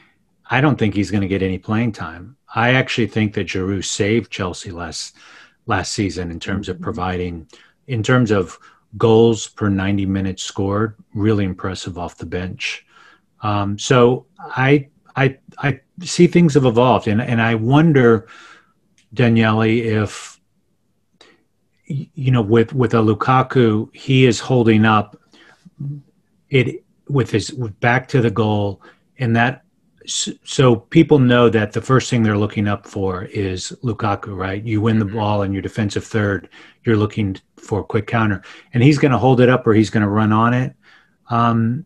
I 0.50 0.62
don't 0.62 0.78
think 0.78 0.94
he's 0.94 1.12
going 1.12 1.22
to 1.22 1.28
get 1.28 1.42
any 1.42 1.58
playing 1.58 1.94
time. 1.94 2.38
I 2.54 2.74
actually 2.74 3.08
think 3.08 3.34
that 3.34 3.48
Giroud 3.48 3.86
saved 3.86 4.32
Chelsea 4.32 4.72
last 4.72 5.16
last 5.68 5.94
season 5.94 6.32
in 6.32 6.40
terms 6.40 6.68
mm-hmm. 6.68 6.78
of 6.78 6.82
providing, 6.82 7.48
in 7.88 8.02
terms 8.02 8.32
of 8.32 8.58
goals 8.98 9.48
per 9.48 9.70
ninety 9.70 10.06
minutes 10.06 10.44
scored, 10.44 10.96
really 11.14 11.46
impressive 11.46 11.98
off 11.98 12.18
the 12.18 12.26
bench. 12.26 12.86
Um, 13.42 13.78
so 13.78 14.26
I 14.40 14.90
I 15.16 15.38
I 15.60 15.80
see 16.02 16.28
things 16.28 16.56
have 16.56 16.66
evolved, 16.66 17.08
and 17.08 17.22
and 17.22 17.42
I 17.42 17.56
wonder, 17.56 18.28
Daniele, 19.14 19.62
if 19.62 20.40
you 21.86 22.32
know 22.32 22.42
with 22.42 22.74
with 22.74 22.94
a 22.94 22.98
Lukaku, 22.98 23.94
he 23.96 24.26
is 24.26 24.40
holding 24.40 24.86
up 24.86 25.18
it 26.50 26.84
with 27.08 27.32
his 27.32 27.52
back 27.80 28.08
to 28.10 28.22
the 28.22 28.32
goal, 28.32 28.82
and 29.20 29.36
that 29.36 29.64
so 30.08 30.76
people 30.76 31.20
know 31.20 31.50
that 31.50 31.74
the 31.74 31.82
first 31.82 32.10
thing 32.10 32.24
they're 32.24 32.38
looking 32.38 32.68
up 32.68 32.88
for 32.88 33.24
is 33.26 33.78
Lukaku, 33.84 34.36
right? 34.36 34.64
You 34.64 34.82
win 34.82 35.00
the 35.00 35.06
mm-hmm. 35.06 35.18
ball 35.18 35.42
and 35.42 35.54
your 35.54 35.62
defensive 35.62 36.06
third, 36.06 36.50
you're 36.86 36.96
looking 36.96 37.38
for 37.58 37.82
a 37.82 37.84
quick 37.84 38.08
counter, 38.08 38.42
and 38.74 38.82
he's 38.82 38.98
going 38.98 39.12
to 39.12 39.18
hold 39.18 39.42
it 39.42 39.50
up 39.50 39.68
or 39.68 39.74
he's 39.74 39.90
going 39.90 40.04
to 40.04 40.10
run 40.10 40.32
on 40.32 40.54
it. 40.54 40.74
Um, 41.30 41.86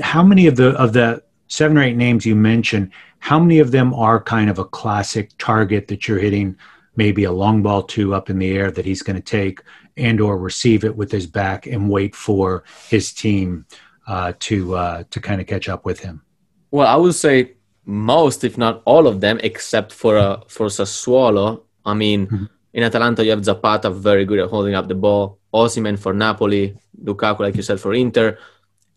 how 0.00 0.22
many 0.22 0.46
of 0.46 0.56
the 0.56 0.70
of 0.78 0.92
the 0.92 1.22
seven 1.48 1.76
or 1.76 1.82
eight 1.82 1.96
names 1.96 2.24
you 2.24 2.36
mentioned, 2.36 2.92
how 3.18 3.40
many 3.40 3.58
of 3.58 3.72
them 3.72 3.92
are 3.92 4.22
kind 4.22 4.48
of 4.48 4.58
a 4.58 4.64
classic 4.64 5.30
target 5.38 5.88
that 5.88 6.06
you're 6.06 6.18
hitting, 6.18 6.56
maybe 6.94 7.24
a 7.24 7.32
long 7.32 7.62
ball 7.62 7.82
two 7.82 8.14
up 8.14 8.30
in 8.30 8.38
the 8.38 8.56
air 8.56 8.70
that 8.70 8.84
he's 8.84 9.02
going 9.02 9.16
to 9.16 9.22
take, 9.22 9.60
and 9.96 10.20
or 10.20 10.38
receive 10.38 10.84
it 10.84 10.96
with 10.96 11.10
his 11.10 11.26
back 11.26 11.66
and 11.66 11.90
wait 11.90 12.14
for 12.14 12.62
his 12.88 13.12
team 13.12 13.66
uh, 14.06 14.32
to 14.38 14.76
uh, 14.76 15.04
to 15.10 15.20
kind 15.20 15.40
of 15.40 15.46
catch 15.48 15.68
up 15.68 15.84
with 15.84 15.98
him? 15.98 16.22
Well, 16.70 16.86
I 16.86 16.96
would 16.96 17.14
say 17.14 17.54
most, 17.84 18.44
if 18.44 18.58
not 18.58 18.82
all 18.84 19.06
of 19.06 19.20
them, 19.20 19.40
except 19.42 19.92
for 19.92 20.18
uh, 20.18 20.40
for 20.48 20.66
Sassuolo. 20.66 21.62
I 21.84 21.94
mean, 21.94 22.26
mm-hmm. 22.26 22.44
in 22.74 22.82
Atalanta 22.82 23.24
you 23.24 23.30
have 23.30 23.44
Zapata, 23.44 23.90
very 23.90 24.24
good 24.24 24.38
at 24.38 24.50
holding 24.50 24.74
up 24.74 24.88
the 24.88 24.94
ball. 24.94 25.38
Osimhen 25.54 25.98
for 25.98 26.12
Napoli, 26.12 26.76
Lukaku, 27.02 27.40
like 27.40 27.56
you 27.56 27.62
said, 27.62 27.80
for 27.80 27.94
Inter, 27.94 28.38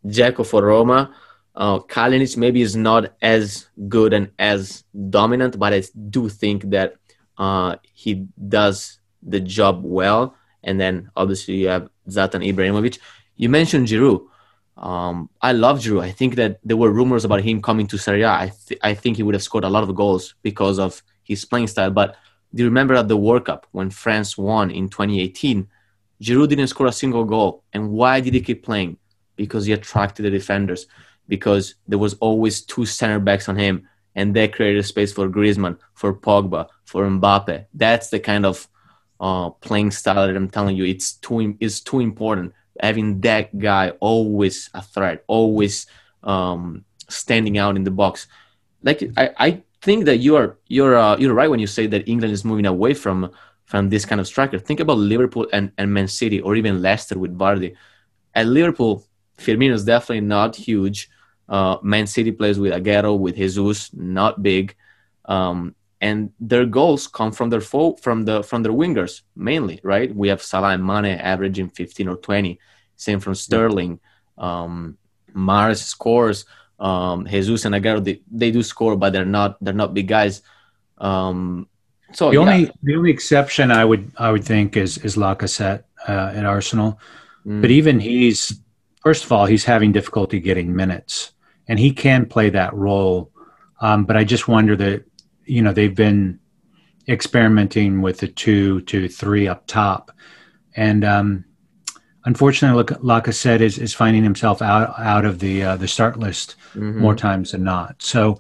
Dzeko 0.06 0.46
for 0.46 0.66
Roma. 0.66 1.16
Uh, 1.56 1.80
Kalinic 1.80 2.38
maybe 2.38 2.62
is 2.62 2.76
not 2.76 3.14
as 3.22 3.68
good 3.88 4.14
and 4.14 4.32
as 4.40 4.84
dominant, 5.10 5.60
but 5.60 5.74
I 5.74 5.84
do 6.10 6.30
think 6.30 6.70
that 6.72 6.96
uh, 7.38 7.76
he 7.94 8.28
does 8.48 9.00
the 9.24 9.40
job 9.40 9.82
well. 9.84 10.36
And 10.64 10.80
then 10.80 11.10
obviously 11.16 11.56
you 11.56 11.68
have 11.68 11.90
Zlatan 12.08 12.46
Ibrahimovic. 12.46 13.00
You 13.36 13.50
mentioned 13.50 13.88
Giroud. 13.88 14.28
Um, 14.82 15.30
I 15.42 15.52
love 15.52 15.80
Giroud. 15.80 16.02
I 16.02 16.12
think 16.12 16.36
that 16.36 16.60
there 16.64 16.76
were 16.76 16.92
rumors 16.92 17.24
about 17.24 17.42
him 17.42 17.62
coming 17.62 17.86
to 17.88 17.98
Serie 17.98 18.24
A. 18.24 18.30
I, 18.30 18.52
th- 18.68 18.80
I 18.84 18.96
think 18.96 19.16
he 19.16 19.24
would 19.24 19.36
have 19.36 19.44
scored 19.44 19.64
a 19.64 19.70
lot 19.70 19.84
of 19.84 19.96
goals 19.96 20.34
because 20.42 20.80
of 20.80 21.02
his 21.24 21.46
playing 21.46 21.68
style. 21.68 21.92
But 21.92 22.16
do 22.54 22.64
you 22.64 22.70
remember 22.70 22.96
at 22.96 23.08
the 23.08 23.16
World 23.16 23.46
Cup 23.46 23.68
when 23.72 23.92
France 23.92 24.38
won 24.38 24.72
in 24.72 24.90
2018? 24.90 25.68
Giroud 26.22 26.50
didn't 26.50 26.68
score 26.68 26.88
a 26.88 26.92
single 26.92 27.24
goal. 27.26 27.64
And 27.74 27.92
why 27.92 28.20
did 28.22 28.34
he 28.34 28.42
keep 28.42 28.64
playing? 28.64 28.98
Because 29.36 29.66
he 29.66 29.74
attracted 29.74 30.24
the 30.24 30.32
defenders. 30.32 30.88
Because 31.28 31.76
there 31.88 32.00
was 32.00 32.16
always 32.16 32.62
two 32.62 32.86
center 32.86 33.20
backs 33.20 33.48
on 33.48 33.56
him, 33.56 33.88
and 34.16 34.36
they 34.36 34.48
created 34.48 34.84
space 34.84 35.14
for 35.14 35.30
Griezmann, 35.30 35.78
for 35.94 36.14
Pogba, 36.14 36.68
for 36.86 37.06
Mbappe. 37.06 37.66
That's 37.74 38.10
the 38.10 38.20
kind 38.20 38.46
of 38.46 38.68
uh, 39.20 39.52
playing 39.52 39.92
style 39.92 40.28
that 40.28 40.36
I'm 40.36 40.50
telling 40.50 40.76
you. 40.76 40.86
It's 40.86 41.14
too 41.14 41.56
it's 41.60 41.80
too 41.80 42.00
important. 42.00 42.54
Having 42.82 43.22
that 43.22 43.58
guy 43.58 43.92
always 44.00 44.70
a 44.74 44.82
threat, 44.82 45.24
always 45.28 45.86
um, 46.24 46.84
standing 47.10 47.58
out 47.58 47.76
in 47.76 47.84
the 47.84 47.92
box. 47.92 48.28
Like 48.84 49.04
I, 49.16 49.30
I 49.38 49.64
think 49.82 50.06
that 50.06 50.18
you 50.18 50.36
are 50.36 50.58
you're 50.68 50.98
uh, 50.98 51.18
you're 51.18 51.34
right 51.34 51.50
when 51.50 51.60
you 51.60 51.68
say 51.68 51.88
that 51.88 52.08
England 52.08 52.34
is 52.34 52.44
moving 52.44 52.66
away 52.66 52.94
from 52.94 53.32
from 53.66 53.90
this 53.90 54.06
kind 54.06 54.20
of 54.20 54.28
striker. 54.28 54.60
Think 54.60 54.80
about 54.80 54.98
Liverpool 54.98 55.48
and, 55.54 55.72
and 55.78 55.94
Man 55.94 56.08
City 56.08 56.42
or 56.42 56.56
even 56.56 56.82
Leicester 56.82 57.18
with 57.18 57.38
Vardy. 57.38 57.76
At 58.36 58.48
Liverpool, 58.48 59.08
Firmino 59.38 59.72
is 59.72 59.86
definitely 59.86 60.22
not 60.22 60.56
huge. 60.56 61.10
Uh, 61.48 61.78
Man 61.82 62.06
City 62.06 62.32
plays 62.32 62.60
with 62.60 62.74
Aguero, 62.74 63.18
with 63.18 63.36
Jesus, 63.38 63.94
not 63.94 64.44
big. 64.44 64.76
Um, 65.26 65.76
and 66.02 66.32
their 66.40 66.66
goals 66.66 67.08
come 67.08 67.32
from 67.32 67.52
their 67.52 67.62
fo- 67.62 67.96
from 67.98 68.26
the 68.26 68.44
from 68.44 68.64
their 68.64 68.74
wingers 68.74 69.22
mainly, 69.36 69.80
right? 69.84 70.14
We 70.14 70.30
have 70.30 70.42
Salah 70.42 70.74
and 70.74 70.86
Mane 70.86 71.18
averaging 71.20 71.70
15 71.70 72.08
or 72.08 72.16
20. 72.18 72.60
Same 72.96 73.20
from 73.20 73.36
Sterling. 73.36 74.00
Um, 74.38 74.98
Mahrez 75.36 75.84
scores. 75.84 76.46
Um, 76.80 77.28
Jesus 77.28 77.66
and 77.66 77.76
Aguero 77.76 78.04
they, 78.04 78.22
they 78.32 78.50
do 78.50 78.64
score, 78.64 78.98
but 78.98 79.14
they're 79.14 79.26
not 79.26 79.64
they're 79.64 79.76
not 79.76 79.94
big 79.94 80.08
guys. 80.08 80.42
Um, 80.98 81.70
so 82.14 82.30
the 82.30 82.34
yeah. 82.34 82.40
only 82.40 82.72
the 82.82 82.96
only 82.96 83.12
exception 83.12 83.70
I 83.70 83.86
would 83.86 84.12
I 84.18 84.32
would 84.32 84.44
think 84.44 84.76
is 84.76 84.98
is 84.98 85.16
Lacazette 85.16 85.84
uh, 86.08 86.34
at 86.34 86.46
Arsenal, 86.46 87.00
mm. 87.46 87.62
but 87.62 87.70
even 87.70 88.00
he's 88.00 88.60
first 89.02 89.24
of 89.24 89.32
all 89.32 89.46
he's 89.46 89.64
having 89.64 89.92
difficulty 89.92 90.40
getting 90.40 90.76
minutes, 90.76 91.34
and 91.68 91.78
he 91.78 91.94
can 91.94 92.26
play 92.26 92.50
that 92.50 92.74
role. 92.74 93.30
Um, 93.80 94.06
but 94.06 94.18
I 94.18 94.24
just 94.24 94.48
wonder 94.48 94.76
that 94.76 95.06
you 95.52 95.62
know 95.62 95.74
they've 95.74 95.96
been 95.96 96.40
experimenting 97.10 98.02
with 98.02 98.20
the 98.20 98.28
two 98.28 98.82
to 98.82 99.10
three 99.10 99.50
up 99.50 99.68
top, 99.68 100.12
and 100.78 101.04
um, 101.04 101.46
unfortunately, 102.24 102.84
Lacazette 102.98 103.60
is, 103.60 103.78
is 103.78 103.94
finding 103.94 104.24
himself 104.24 104.62
out 104.62 104.98
out 104.98 105.26
of 105.26 105.40
the 105.40 105.62
uh, 105.62 105.76
the 105.76 105.90
start 105.90 106.18
list 106.18 106.56
mm-hmm. 106.70 107.00
more 107.00 107.16
times 107.16 107.52
than 107.52 107.66
not. 107.66 108.02
So 108.02 108.40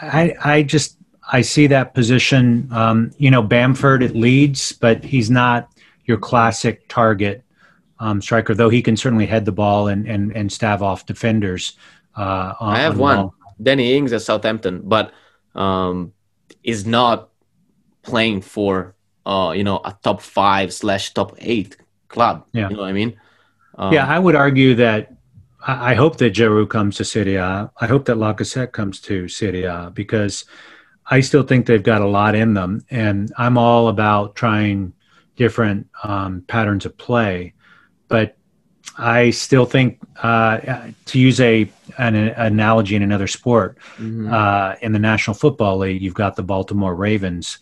I 0.00 0.34
I 0.42 0.62
just 0.62 0.96
I 1.30 1.42
see 1.42 1.66
that 1.66 1.92
position. 1.92 2.68
Um, 2.72 3.10
you 3.18 3.30
know, 3.30 3.42
Bamford 3.42 4.02
it 4.02 4.16
Leeds, 4.16 4.72
but 4.72 5.04
he's 5.04 5.30
not 5.30 5.70
your 6.06 6.16
classic 6.16 6.88
target 6.88 7.44
um, 7.98 8.22
striker, 8.22 8.54
though 8.54 8.70
he 8.70 8.80
can 8.80 8.96
certainly 8.96 9.26
head 9.26 9.44
the 9.44 9.52
ball 9.52 9.88
and 9.88 10.06
and, 10.08 10.34
and 10.34 10.50
stave 10.50 10.82
off 10.82 11.04
defenders. 11.04 11.76
Uh, 12.16 12.54
on, 12.58 12.76
I 12.76 12.78
have 12.78 12.94
on 12.94 13.18
one. 13.18 13.30
Danny 13.62 13.94
Ings 13.94 14.14
at 14.14 14.22
Southampton, 14.22 14.80
but 14.84 15.12
um, 15.54 16.14
is 16.62 16.86
not 16.86 17.30
playing 18.02 18.40
for 18.42 18.94
uh, 19.26 19.52
you 19.56 19.64
know 19.64 19.80
a 19.84 19.96
top 20.02 20.20
five 20.20 20.72
slash 20.72 21.12
top 21.14 21.34
eight 21.38 21.76
club. 22.08 22.46
Yeah. 22.52 22.68
You 22.68 22.76
know 22.76 22.82
what 22.82 22.88
I 22.88 22.92
mean? 22.92 23.20
Um, 23.78 23.92
yeah, 23.92 24.06
I 24.06 24.18
would 24.18 24.34
argue 24.34 24.74
that 24.76 25.12
I, 25.66 25.94
hope 25.94 26.16
that 26.18 26.32
Giroud 26.32 26.70
comes 26.70 26.96
to 26.96 27.04
Serie 27.04 27.36
A. 27.36 27.70
I 27.80 27.86
hope 27.86 28.06
that 28.06 28.16
Lacazette 28.16 28.72
comes 28.72 29.00
to 29.02 29.28
Serie 29.28 29.64
A 29.64 29.90
because 29.92 30.44
I 31.06 31.20
still 31.20 31.42
think 31.42 31.66
they've 31.66 31.82
got 31.82 32.02
a 32.02 32.08
lot 32.08 32.34
in 32.34 32.54
them, 32.54 32.84
and 32.90 33.32
I'm 33.36 33.58
all 33.58 33.88
about 33.88 34.36
trying 34.36 34.92
different 35.36 35.86
um, 36.02 36.44
patterns 36.46 36.86
of 36.86 36.96
play. 36.96 37.54
But 38.08 38.36
I 38.98 39.30
still 39.30 39.66
think, 39.66 39.98
uh, 40.22 40.90
to 41.06 41.18
use 41.18 41.40
a 41.40 41.70
an, 41.98 42.14
an, 42.14 42.28
analogy 42.36 42.96
in 42.96 43.02
another 43.02 43.26
sport, 43.26 43.78
mm-hmm. 43.96 44.32
uh, 44.32 44.74
in 44.82 44.92
the 44.92 44.98
National 44.98 45.34
Football 45.34 45.78
League, 45.78 46.02
you've 46.02 46.14
got 46.14 46.36
the 46.36 46.42
Baltimore 46.42 46.94
Ravens, 46.94 47.58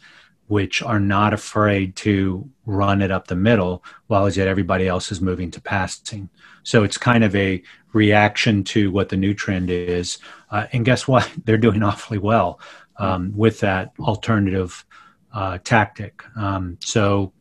which 0.49 0.83
are 0.83 1.01
not 1.01 1.33
afraid 1.33 1.95
to 1.97 2.49
run 2.67 3.03
it 3.03 3.11
up 3.11 3.27
the 3.27 3.37
middle, 3.37 3.85
while 4.07 4.27
as 4.27 4.37
yet 4.37 4.49
everybody 4.49 4.89
else 4.89 5.13
is 5.13 5.21
moving 5.21 5.51
to 5.53 5.61
passing. 5.61 6.29
So 6.63 6.85
it's 6.85 6.99
kind 6.99 7.25
of 7.25 7.35
a 7.37 7.63
reaction 7.93 8.65
to 8.65 8.91
what 8.91 9.09
the 9.09 9.17
new 9.17 9.35
trend 9.35 9.71
is. 9.71 10.19
Uh, 10.51 10.67
and 10.73 10.85
guess 10.85 11.07
what? 11.07 11.31
They're 11.45 11.57
doing 11.59 11.83
awfully 11.83 12.19
well 12.19 12.61
um, 12.99 13.33
with 13.37 13.61
that 13.61 13.93
alternative 14.01 14.85
uh, 15.33 15.59
tactic. 15.65 16.23
Um, 16.37 16.79
so, 16.81 17.33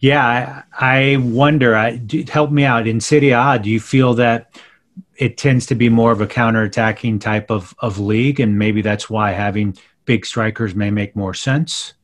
yeah, 0.00 0.62
I, 0.72 1.12
I 1.12 1.16
wonder. 1.16 1.74
I, 1.74 1.96
do, 1.96 2.24
help 2.30 2.50
me 2.50 2.64
out 2.64 2.86
in 2.86 3.00
Serie 3.00 3.30
A. 3.30 3.58
Do 3.58 3.68
you 3.68 3.80
feel 3.80 4.14
that 4.14 4.56
it 5.16 5.36
tends 5.36 5.66
to 5.66 5.74
be 5.74 5.88
more 5.88 6.12
of 6.12 6.20
a 6.20 6.26
counter-attacking 6.26 7.18
type 7.18 7.50
of 7.50 7.74
of 7.80 7.98
league, 7.98 8.40
and 8.40 8.58
maybe 8.58 8.82
that's 8.82 9.10
why 9.10 9.32
having 9.32 9.76
big 10.04 10.24
strikers 10.24 10.74
may 10.74 10.90
make 10.90 11.16
more 11.16 11.34
sense? 11.34 11.94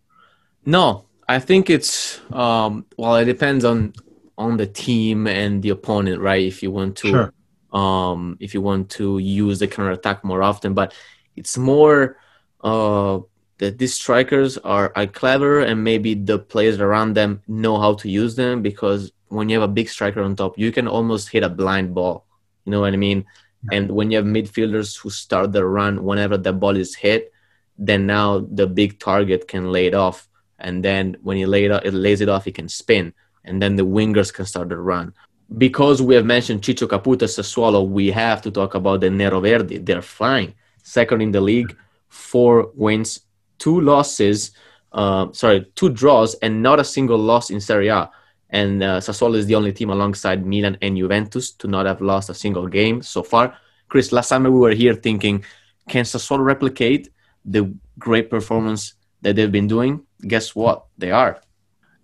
No, 0.67 1.07
I 1.29 1.39
think 1.39 1.71
it's 1.71 2.21
um, 2.33 2.87
well, 2.97 3.17
it 3.17 3.27
depends 3.27 3.65
on 3.65 3.93
on 4.37 4.57
the 4.57 4.67
team 4.67 5.27
and 5.27 5.63
the 5.63 5.71
opponent, 5.71 6.21
right? 6.21 6.45
If 6.45 6.63
you 6.63 6.73
want 6.73 6.97
to, 6.99 7.09
sure. 7.09 7.33
um, 7.73 8.37
if 8.41 8.55
you 8.55 8.61
want 8.61 8.91
to 8.91 9.19
use 9.19 9.61
the 9.61 9.69
counter 9.69 9.93
attack 9.93 10.25
more 10.25 10.43
often, 10.43 10.75
but 10.75 10.93
it's 11.37 11.57
more 11.57 12.19
uh, 12.63 13.21
that 13.65 13.79
these 13.79 13.95
strikers 13.95 14.59
are, 14.59 14.93
are 14.95 15.07
clever 15.07 15.61
and 15.61 15.83
maybe 15.83 16.13
the 16.15 16.39
players 16.39 16.79
around 16.81 17.15
them 17.15 17.41
know 17.49 17.79
how 17.81 17.95
to 17.95 18.11
use 18.11 18.37
them 18.37 18.61
because 18.61 19.11
when 19.29 19.49
you 19.49 19.59
have 19.59 19.69
a 19.69 19.73
big 19.73 19.89
striker 19.89 20.23
on 20.23 20.37
top, 20.37 20.59
you 20.59 20.71
can 20.71 20.87
almost 20.87 21.31
hit 21.31 21.43
a 21.43 21.49
blind 21.49 21.95
ball. 21.95 22.27
You 22.65 22.73
know 22.73 22.81
what 22.81 22.93
I 22.93 22.97
mean? 22.97 23.25
And 23.73 23.91
when 23.91 24.11
you 24.11 24.19
have 24.19 24.27
midfielders 24.27 24.99
who 25.01 25.09
start 25.09 25.53
the 25.53 25.65
run 25.65 26.05
whenever 26.05 26.37
the 26.37 26.53
ball 26.53 26.77
is 26.77 26.95
hit, 26.95 27.33
then 27.79 28.07
now 28.07 28.41
the 28.41 28.67
big 28.67 29.01
target 29.01 29.49
can 29.49 29.73
lay 29.73 29.87
it 29.87 29.95
off. 29.95 30.29
And 30.59 30.85
then 30.85 31.17
when 31.23 31.39
he 31.39 31.47
lay 31.47 31.65
it, 31.65 31.73
off, 31.73 31.83
it 31.85 31.95
lays 31.95 32.21
it 32.21 32.29
off, 32.29 32.45
he 32.45 32.53
can 32.53 32.69
spin. 32.69 33.15
And 33.45 33.63
then 33.63 33.77
the 33.77 33.87
wingers 33.87 34.33
can 34.33 34.45
start 34.45 34.69
the 34.69 34.77
run. 34.77 35.15
Because 35.57 36.03
we 36.03 36.15
have 36.15 36.27
mentioned 36.27 36.61
Ciccio 36.61 36.87
Caputo 36.87 37.27
Sassuolo, 37.27 37.89
we 37.89 38.11
have 38.11 38.43
to 38.43 38.51
talk 38.51 38.75
about 38.75 39.01
the 39.01 39.09
Neroverdi. 39.09 39.85
They're 39.85 40.03
flying. 40.03 40.55
Second 40.83 41.23
in 41.23 41.33
the 41.33 41.41
league, 41.41 41.75
four 42.09 42.71
wins, 42.75 43.21
two 43.59 43.81
losses, 43.81 44.53
uh, 44.93 45.29
sorry, 45.33 45.71
two 45.75 45.91
draws, 45.91 46.35
and 46.37 46.63
not 46.63 46.81
a 46.81 46.85
single 46.85 47.19
loss 47.19 47.51
in 47.51 47.61
Serie 47.61 47.89
A. 47.89 48.11
And 48.51 48.83
uh, 48.83 49.01
Sassuolo 49.01 49.37
is 49.37 49.47
the 49.47 49.57
only 49.57 49.73
team 49.73 49.91
alongside 49.91 50.47
Milan 50.47 50.79
and 50.81 50.97
Juventus 50.97 51.51
to 51.53 51.67
not 51.67 51.87
have 51.87 52.01
lost 52.01 52.31
a 52.31 52.35
single 52.35 52.69
game 52.69 53.03
so 53.03 53.23
far. 53.23 53.57
Chris, 53.89 54.13
last 54.13 54.29
time 54.29 54.45
we 54.45 54.51
were 54.51 54.71
here 54.73 54.95
thinking, 54.95 55.45
can 55.89 56.05
Sassuolo 56.05 56.45
replicate 56.45 57.09
the 57.45 57.75
great 57.99 58.31
performance 58.31 58.95
that 59.23 59.37
they've 59.37 59.51
been 59.51 59.67
doing? 59.67 60.07
Guess 60.27 60.55
what? 60.55 60.87
They 60.99 61.11
are. 61.11 61.41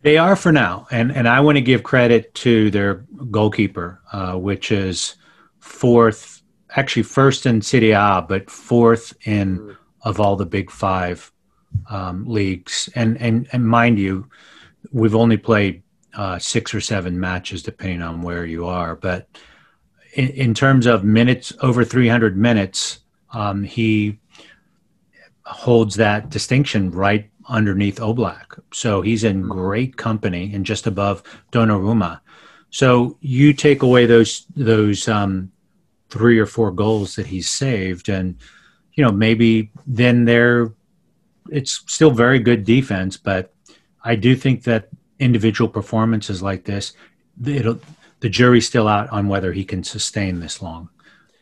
They 0.03 0.17
are 0.17 0.35
for 0.35 0.51
now, 0.51 0.87
and 0.91 1.13
and 1.13 1.29
I 1.29 1.41
want 1.41 1.57
to 1.57 1.61
give 1.61 1.83
credit 1.83 2.35
to 2.37 2.71
their 2.71 3.05
goalkeeper, 3.31 4.01
uh, 4.13 4.33
which 4.33 4.73
is 4.73 5.17
fourth, 5.59 6.43
actually 6.75 7.03
first 7.03 7.45
in 7.45 7.61
Serie 7.61 7.91
A, 7.91 8.25
but 8.27 8.51
fourth 8.51 9.13
in 9.27 9.77
of 10.03 10.19
all 10.19 10.37
the 10.37 10.47
big 10.47 10.71
five 10.71 11.31
um, 11.89 12.25
leagues. 12.27 12.89
And, 12.95 13.21
and, 13.21 13.49
and 13.53 13.67
mind 13.67 13.99
you, 13.99 14.29
we've 14.93 15.15
only 15.15 15.37
played 15.37 15.83
uh, 16.15 16.39
six 16.39 16.75
or 16.75 16.81
seven 16.81 17.19
matches, 17.19 17.63
depending 17.63 18.03
on 18.03 18.23
where 18.23 18.45
you 18.45 18.67
are. 18.67 18.97
But 18.97 19.29
in, 20.15 20.29
in 20.31 20.55
terms 20.55 20.87
of 20.87 21.05
minutes, 21.05 21.53
over 21.61 21.85
300 21.85 22.37
minutes, 22.37 23.01
um, 23.33 23.63
he 23.63 24.19
holds 25.45 25.97
that 25.97 26.31
distinction 26.31 26.91
right 26.91 27.31
underneath 27.49 27.99
Oblak. 27.99 28.61
So 28.73 29.03
he's 29.03 29.25
in 29.25 29.43
great 29.43 29.97
company 29.97 30.55
and 30.55 30.65
just 30.65 30.87
above 30.87 31.23
Donnarumma. 31.53 32.21
So 32.71 33.19
you 33.21 33.53
take 33.53 33.83
away 33.83 34.07
those 34.07 34.47
those 34.55 35.09
um, 35.09 35.51
three 36.09 36.39
or 36.39 36.47
four 36.47 36.71
goals 36.71 37.17
that 37.17 37.27
he's 37.27 37.51
saved, 37.51 38.09
and 38.09 38.37
you 38.95 39.05
know 39.05 39.11
maybe 39.11 39.73
then 39.87 40.25
they're 40.25 40.73
it's 41.51 41.83
still 41.87 42.11
very 42.11 42.39
good 42.39 42.65
defense, 42.65 43.17
but 43.17 43.53
I 44.05 44.17
do 44.17 44.35
think 44.37 44.65
that 44.65 44.89
individual 45.19 45.69
performances 45.69 46.43
like 46.43 46.65
this, 46.65 46.95
it'll 47.45 47.81
the 48.21 48.29
jury's 48.29 48.67
still 48.67 48.87
out 48.87 49.09
on 49.11 49.29
whether 49.29 49.53
he 49.53 49.65
can 49.65 49.83
sustain 49.83 50.41
this 50.41 50.61
long. 50.61 50.91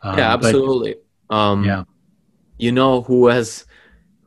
Um, 0.03 0.19
yeah, 0.19 0.33
absolutely. 0.33 0.95
But, 1.29 1.37
um, 1.37 1.65
yeah, 1.65 1.85
you 2.57 2.73
know 2.73 3.03
who 3.03 3.27
has 3.27 3.67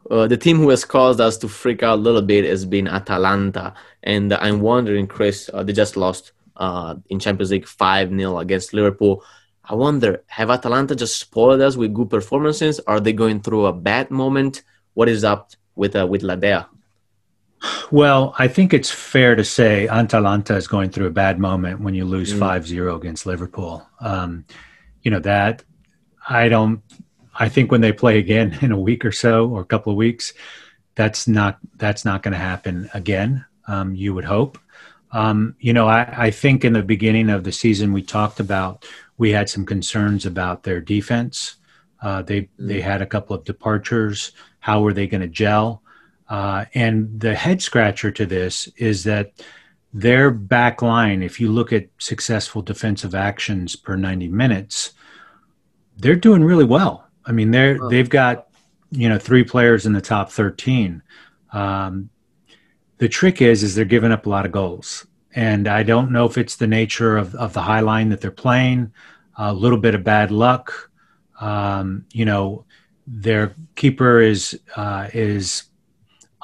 uh, 0.10 0.28
the 0.28 0.38
team 0.38 0.58
who 0.58 0.70
has 0.70 0.84
caused 0.84 1.22
us 1.22 1.38
to 1.38 1.48
freak 1.48 1.84
out 1.84 2.00
a 2.00 2.02
little 2.02 2.22
bit 2.22 2.46
has 2.46 2.66
been 2.66 2.88
Atalanta, 2.88 3.74
and 4.04 4.34
I'm 4.34 4.60
wondering, 4.62 5.08
Chris, 5.08 5.50
uh, 5.54 5.64
they 5.64 5.74
just 5.74 5.96
lost 5.96 6.34
uh, 6.58 6.96
in 7.10 7.20
Champions 7.20 7.52
League 7.52 7.68
five 7.68 8.10
0 8.10 8.40
against 8.40 8.74
Liverpool. 8.74 9.24
I 9.64 9.76
wonder, 9.76 10.24
have 10.28 10.50
Atalanta 10.50 10.96
just 10.96 11.18
spoiled 11.18 11.62
us 11.62 11.78
with 11.78 11.94
good 11.94 12.10
performances? 12.10 12.80
Are 12.88 13.00
they 13.00 13.14
going 13.14 13.42
through 13.42 13.68
a 13.68 13.74
bad 13.74 14.12
moment? 14.12 14.64
What 14.96 15.08
is 15.08 15.24
up 15.24 15.52
with 15.82 15.96
uh, 15.96 16.08
with 16.08 16.22
La 16.24 16.36
Dea? 16.36 16.62
Well, 17.91 18.34
I 18.39 18.48
think 18.48 18.74
it's 18.74 18.89
fair 18.89 19.36
to 19.36 19.44
say 19.44 19.88
Atalanta 19.88 20.56
is 20.56 20.67
going 20.67 20.91
through 20.91 21.08
a 21.08 21.17
bad 21.24 21.39
moment 21.39 21.82
when 21.82 21.94
you 21.94 22.06
lose 22.06 22.34
mm. 22.34 22.39
5 22.39 22.63
mm. 22.63 22.65
0 22.65 22.96
against 22.96 23.26
Liverpool. 23.26 23.86
Um, 24.00 24.46
you 25.04 25.12
know, 25.12 25.20
that 25.20 25.63
I 26.30 26.48
don't 26.48 26.82
I 27.36 27.50
think 27.50 27.72
when 27.72 27.82
they 27.82 27.91
play 27.91 28.20
again 28.20 28.58
in 28.62 28.72
a 28.72 28.80
week 28.80 29.04
or 29.04 29.12
so 29.12 29.50
or 29.50 29.62
a 29.62 29.65
couple 29.65 29.91
of 29.91 29.98
weeks, 29.98 30.34
that's 30.96 31.28
not 31.28 31.58
that's 31.78 32.06
not 32.06 32.22
going 32.24 32.34
to 32.34 32.46
happen 32.52 32.89
again. 32.94 33.46
Um, 33.67 33.96
you 33.96 34.13
would 34.13 34.26
hope. 34.26 34.58
Um, 35.12 35.56
you 35.60 35.74
know, 35.74 35.88
I, 35.88 36.26
I, 36.28 36.32
think 36.32 36.63
in 36.63 36.72
the 36.72 36.82
beginning 36.82 37.30
of 37.30 37.44
the 37.44 37.52
season 37.52 37.91
we 37.91 38.02
talked 38.02 38.39
about 38.39 38.86
we 39.17 39.32
had 39.32 39.50
some 39.50 39.65
concerns 39.65 40.26
about 40.26 40.63
their 40.63 40.80
defense. 40.80 41.58
Uh, 42.02 42.22
they 42.22 42.41
mm-hmm. 42.41 42.67
they 42.67 42.82
had 42.82 43.02
a 43.02 43.06
couple 43.06 43.36
of 43.36 43.44
departures. 43.44 44.32
How 44.62 44.86
are 44.86 44.93
they 44.93 45.08
going 45.08 45.21
to 45.21 45.28
gel? 45.28 45.84
Uh, 46.30 46.63
and 46.74 47.19
the 47.19 47.36
head 47.36 47.62
scratcher 47.62 48.10
to 48.12 48.26
this 48.26 48.69
is 48.78 49.04
that 49.04 49.34
their 49.93 50.32
back 50.32 50.82
line, 50.82 51.21
if 51.21 51.41
you 51.41 51.52
look 51.52 51.74
at 51.74 51.89
successful 51.97 52.62
defensive 52.62 53.13
actions 53.13 53.76
per 53.76 53.97
90 53.97 54.30
minutes, 54.30 54.93
they're 55.97 56.15
doing 56.15 56.43
really 56.43 56.63
well. 56.63 57.08
I 57.26 57.32
mean, 57.32 57.52
they're 57.52 57.78
they've 57.89 58.10
got 58.10 58.47
you 58.89 59.08
know 59.08 59.19
three 59.19 59.43
players 59.43 59.86
in 59.86 59.93
the 59.93 60.02
top 60.02 60.32
thirteen. 60.32 61.02
Um, 61.54 62.10
the 62.97 63.10
trick 63.10 63.41
is 63.41 63.63
is 63.63 63.76
they're 63.76 63.86
giving 63.86 64.12
up 64.12 64.26
a 64.26 64.30
lot 64.30 64.45
of 64.45 64.52
goals, 64.52 65.06
and 65.34 65.67
I 65.67 65.84
don't 65.84 66.12
know 66.12 66.26
if 66.26 66.38
it's 66.38 66.56
the 66.56 66.67
nature 66.67 67.17
of 67.17 67.36
of 67.36 67.54
the 67.54 67.62
high 67.62 67.82
line 67.82 68.10
that 68.10 68.21
they're 68.21 68.32
playing, 68.32 68.91
a 69.38 69.54
little 69.54 69.78
bit 69.78 69.95
of 69.95 70.04
bad 70.04 70.32
luck. 70.32 70.89
Um, 71.39 72.06
you 72.12 72.26
know, 72.26 72.65
their 73.08 73.56
keeper 73.76 74.22
is 74.22 74.60
uh, 74.76 75.10
is 75.14 75.64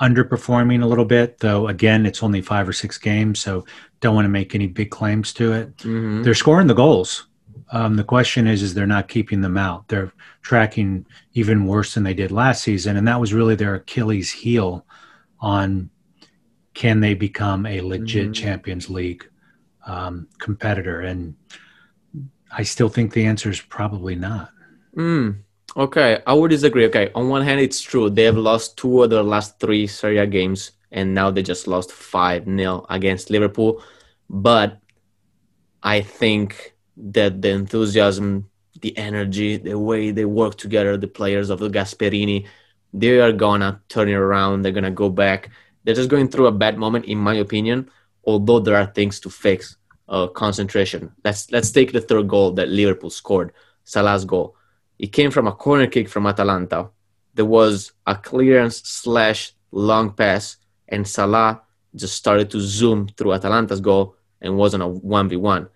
underperforming 0.02 0.84
a 0.84 0.86
little 0.86 1.06
bit, 1.06 1.40
though. 1.40 1.68
Again, 1.68 2.06
it's 2.06 2.24
only 2.24 2.42
five 2.42 2.68
or 2.68 2.74
six 2.74 2.98
games, 2.98 3.40
so 3.40 3.66
don't 4.00 4.16
want 4.16 4.26
to 4.26 4.30
make 4.30 4.54
any 4.54 4.68
big 4.68 4.92
claims 4.92 5.34
to 5.34 5.54
it. 5.54 5.76
Mm-hmm. 5.78 6.24
They're 6.24 6.34
scoring 6.34 6.68
the 6.68 6.74
goals. 6.74 7.28
Um, 7.72 7.96
the 7.96 8.04
question 8.04 8.48
is, 8.48 8.62
is 8.62 8.74
they're 8.74 8.88
not 8.88 9.10
keeping 9.10 9.42
them 9.42 9.58
out. 9.58 9.88
They're 9.88 10.14
tracking 10.42 11.06
even 11.34 11.66
worse 11.66 11.94
than 11.94 12.04
they 12.04 12.14
did 12.14 12.32
last 12.32 12.64
season, 12.64 12.96
and 12.96 13.08
that 13.08 13.20
was 13.20 13.34
really 13.34 13.56
their 13.56 13.76
Achilles 13.76 14.32
heel 14.32 14.86
on 15.40 15.90
can 16.74 17.00
they 17.00 17.16
become 17.16 17.66
a 17.66 17.82
legit 17.82 18.26
mm-hmm. 18.26 18.34
Champions 18.34 18.90
League 18.90 19.28
um, 19.88 20.28
competitor? 20.38 21.02
And 21.02 21.36
I 22.52 22.62
still 22.64 22.88
think 22.88 23.14
the 23.14 23.26
answer 23.26 23.50
is 23.50 23.60
probably 23.60 24.16
not. 24.16 24.52
Mm, 24.96 25.40
okay, 25.78 26.22
I 26.26 26.34
would 26.34 26.50
disagree. 26.50 26.86
Okay, 26.88 27.12
on 27.16 27.30
one 27.30 27.44
hand, 27.44 27.62
it's 27.62 27.82
true 27.82 28.10
they 28.10 28.24
have 28.24 28.38
lost 28.38 28.78
two 28.78 29.04
of 29.04 29.10
their 29.10 29.24
last 29.24 29.60
three 29.60 29.88
Serie 29.88 30.18
A 30.18 30.28
games, 30.28 30.72
and 30.92 31.14
now 31.14 31.32
they 31.32 31.44
just 31.44 31.68
lost 31.68 31.92
five 31.92 32.46
0 32.46 32.86
against 32.90 33.30
Liverpool. 33.30 33.84
But 34.30 34.80
I 35.84 36.02
think 36.02 36.76
that 36.98 37.42
the 37.42 37.50
enthusiasm, 37.50 38.50
the 38.82 38.98
energy, 38.98 39.58
the 39.58 39.78
way 39.78 40.12
they 40.12 40.26
work 40.26 40.58
together, 40.58 40.98
the 40.98 41.08
players 41.08 41.50
of 41.50 41.60
the 41.60 41.70
Gasperini, 41.70 42.48
they 42.94 43.20
are 43.20 43.32
gonna 43.32 43.82
turn 43.88 44.10
it 44.10 44.14
around. 44.14 44.64
They're 44.64 44.72
gonna 44.72 44.92
go 44.92 45.10
back. 45.10 45.50
They're 45.84 45.96
just 45.96 46.10
going 46.10 46.28
through 46.28 46.48
a 46.48 46.52
bad 46.52 46.78
moment, 46.78 47.06
in 47.06 47.18
my 47.18 47.36
opinion. 47.36 47.90
Although 48.26 48.60
there 48.60 48.76
are 48.76 48.88
things 48.88 49.22
to 49.22 49.30
fix, 49.30 49.78
uh, 50.10 50.28
concentration. 50.28 51.12
Let's 51.24 51.52
let's 51.52 51.72
take 51.72 51.94
the 51.94 52.02
third 52.02 52.28
goal 52.28 52.52
that 52.54 52.68
Liverpool 52.68 53.10
scored, 53.10 53.54
Salah's 53.86 54.26
goal. 54.26 54.57
It 55.00 55.08
came 55.08 55.32
from 55.32 55.48
a 55.48 55.52
corner 55.52 55.88
kick 55.88 56.10
from 56.10 56.26
Atalanta. 56.26 56.90
There 57.34 57.46
was 57.46 57.92
a 58.06 58.16
clearance 58.16 58.82
slash 58.84 59.54
long 59.72 60.12
pass, 60.12 60.58
and 60.88 61.08
Salah 61.08 61.62
just 61.96 62.16
started 62.16 62.50
to 62.52 62.60
zoom 62.60 63.08
through 63.08 63.34
Atalanta's 63.34 63.82
goal 63.82 64.16
and 64.42 64.58
wasn't 64.58 64.84
a 64.84 64.88
one 64.88 65.30
v 65.30 65.36
one 65.36 65.68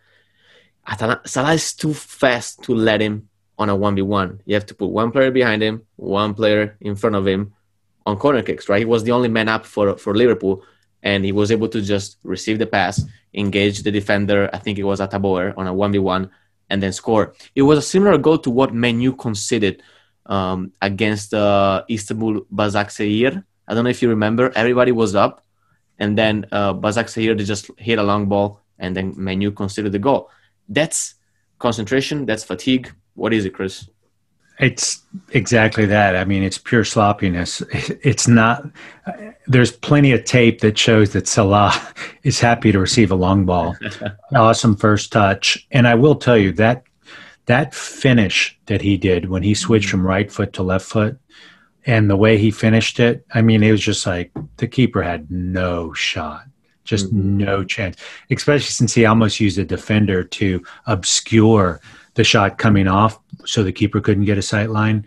Salah 1.25 1.53
is 1.53 1.73
too 1.73 1.93
fast 1.93 2.63
to 2.63 2.73
let 2.75 3.01
him 3.01 3.29
on 3.57 3.69
a 3.69 3.77
1v1. 3.77 4.39
You 4.45 4.55
have 4.55 4.65
to 4.67 4.73
put 4.73 4.87
one 4.87 5.11
player 5.11 5.31
behind 5.31 5.61
him, 5.61 5.83
one 5.95 6.33
player 6.33 6.77
in 6.81 6.95
front 6.95 7.15
of 7.15 7.27
him 7.27 7.53
on 8.05 8.17
corner 8.17 8.41
kicks, 8.41 8.67
right? 8.67 8.79
He 8.79 8.85
was 8.85 9.03
the 9.03 9.11
only 9.11 9.29
man 9.29 9.47
up 9.47 9.65
for, 9.65 9.97
for 9.97 10.15
Liverpool, 10.15 10.63
and 11.03 11.23
he 11.23 11.31
was 11.31 11.51
able 11.51 11.67
to 11.69 11.81
just 11.81 12.17
receive 12.23 12.57
the 12.57 12.65
pass, 12.65 13.03
engage 13.33 13.83
the 13.83 13.91
defender, 13.91 14.49
I 14.51 14.57
think 14.57 14.79
it 14.79 14.83
was 14.83 14.99
Atabauer, 14.99 15.53
on 15.57 15.67
a 15.67 15.73
1v1, 15.73 16.29
and 16.71 16.81
then 16.81 16.91
score. 16.91 17.33
It 17.53 17.63
was 17.69 17.77
a 17.77 17.87
similar 17.93 18.17
goal 18.17 18.39
to 18.39 18.49
what 18.49 18.73
Man 18.73 18.99
U 19.01 19.13
conceded 19.13 19.83
um, 20.25 20.71
against 20.81 21.33
uh, 21.33 21.83
Istanbul 21.89 22.47
Basaksehir. 22.49 23.43
I 23.67 23.73
don't 23.73 23.83
know 23.83 23.93
if 23.97 24.01
you 24.01 24.09
remember. 24.09 24.51
Everybody 24.55 24.91
was 24.91 25.13
up, 25.13 25.45
and 25.99 26.17
then 26.17 26.45
uh, 26.51 26.73
Basaksehir, 26.73 27.37
they 27.37 27.43
just 27.43 27.69
hit 27.77 27.99
a 27.99 28.03
long 28.03 28.25
ball, 28.33 28.61
and 28.79 28.95
then 28.95 29.13
Man 29.17 29.41
U 29.41 29.51
conceded 29.51 29.91
the 29.91 29.99
goal 29.99 30.29
that's 30.71 31.15
concentration, 31.59 32.25
that's 32.25 32.43
fatigue. 32.43 32.91
What 33.13 33.33
is 33.33 33.45
it, 33.45 33.53
Chris? 33.53 33.89
It's 34.59 35.01
exactly 35.31 35.85
that. 35.87 36.15
I 36.15 36.23
mean, 36.23 36.43
it's 36.43 36.57
pure 36.57 36.85
sloppiness. 36.85 37.61
It's 38.03 38.27
not. 38.27 38.65
There's 39.47 39.71
plenty 39.71 40.11
of 40.11 40.23
tape 40.23 40.61
that 40.61 40.77
shows 40.77 41.13
that 41.13 41.27
Salah 41.27 41.73
is 42.23 42.39
happy 42.39 42.71
to 42.71 42.79
receive 42.79 43.11
a 43.11 43.15
long 43.15 43.45
ball. 43.45 43.75
awesome 44.35 44.75
first 44.75 45.11
touch, 45.11 45.67
and 45.71 45.87
I 45.87 45.95
will 45.95 46.15
tell 46.15 46.37
you 46.37 46.51
that 46.53 46.83
that 47.47 47.73
finish 47.73 48.57
that 48.67 48.81
he 48.81 48.97
did 48.97 49.29
when 49.29 49.43
he 49.43 49.53
switched 49.53 49.89
from 49.89 50.05
right 50.05 50.31
foot 50.31 50.53
to 50.53 50.63
left 50.63 50.85
foot, 50.85 51.19
and 51.85 52.09
the 52.09 52.15
way 52.15 52.37
he 52.37 52.51
finished 52.51 52.99
it. 52.99 53.25
I 53.33 53.41
mean, 53.41 53.63
it 53.63 53.71
was 53.71 53.81
just 53.81 54.05
like 54.05 54.31
the 54.57 54.67
keeper 54.67 55.01
had 55.01 55.29
no 55.31 55.93
shot. 55.93 56.45
Just 56.83 57.07
mm-hmm. 57.07 57.37
no 57.37 57.63
chance, 57.63 57.97
especially 58.29 58.65
since 58.65 58.93
he 58.93 59.05
almost 59.05 59.39
used 59.39 59.57
a 59.57 59.65
defender 59.65 60.23
to 60.23 60.63
obscure 60.87 61.79
the 62.15 62.23
shot 62.23 62.57
coming 62.57 62.87
off 62.87 63.19
so 63.45 63.63
the 63.63 63.71
keeper 63.71 64.01
couldn't 64.01 64.25
get 64.25 64.37
a 64.37 64.41
sight 64.41 64.69
line. 64.69 65.05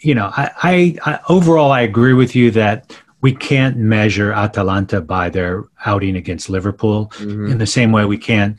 You 0.00 0.14
know, 0.14 0.30
I, 0.36 0.50
I, 0.62 0.96
I 1.04 1.20
overall 1.28 1.72
I 1.72 1.80
agree 1.82 2.12
with 2.12 2.36
you 2.36 2.50
that 2.52 2.96
we 3.20 3.34
can't 3.34 3.76
measure 3.76 4.32
Atalanta 4.32 5.00
by 5.00 5.28
their 5.28 5.64
outing 5.84 6.16
against 6.16 6.48
Liverpool 6.48 7.10
mm-hmm. 7.16 7.50
in 7.50 7.58
the 7.58 7.66
same 7.66 7.90
way 7.90 8.04
we 8.04 8.18
can't 8.18 8.56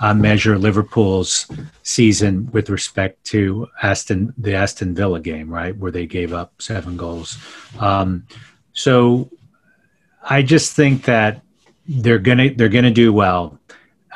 uh, 0.00 0.14
measure 0.14 0.58
Liverpool's 0.58 1.46
season 1.82 2.50
with 2.52 2.70
respect 2.70 3.22
to 3.24 3.68
Aston 3.82 4.34
the 4.36 4.54
Aston 4.54 4.94
Villa 4.94 5.20
game, 5.20 5.48
right, 5.48 5.76
where 5.76 5.92
they 5.92 6.06
gave 6.06 6.32
up 6.32 6.60
seven 6.60 6.96
goals. 6.96 7.38
Um, 7.78 8.26
so 8.72 9.30
I 10.28 10.42
just 10.42 10.74
think 10.74 11.04
that 11.04 11.42
they're 11.86 12.18
gonna 12.18 12.54
they're 12.54 12.68
gonna 12.68 12.90
do 12.90 13.12
well. 13.12 13.58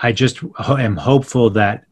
I 0.03 0.13
just 0.13 0.41
am 0.59 0.97
hopeful 0.97 1.51
that 1.51 1.85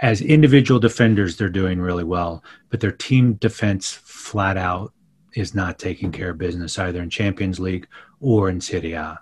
as 0.00 0.22
individual 0.22 0.80
defenders 0.80 1.36
they're 1.36 1.48
doing 1.48 1.80
really 1.80 2.04
well, 2.04 2.42
but 2.70 2.80
their 2.80 2.92
team 2.92 3.34
defense 3.34 3.92
flat 3.92 4.56
out 4.56 4.92
is 5.34 5.54
not 5.54 5.78
taking 5.78 6.10
care 6.10 6.30
of 6.30 6.38
business 6.38 6.78
either 6.78 7.02
in 7.02 7.10
Champions 7.10 7.60
League 7.60 7.86
or 8.20 8.48
in 8.48 8.60
Serie 8.60 8.94
A. 8.94 9.20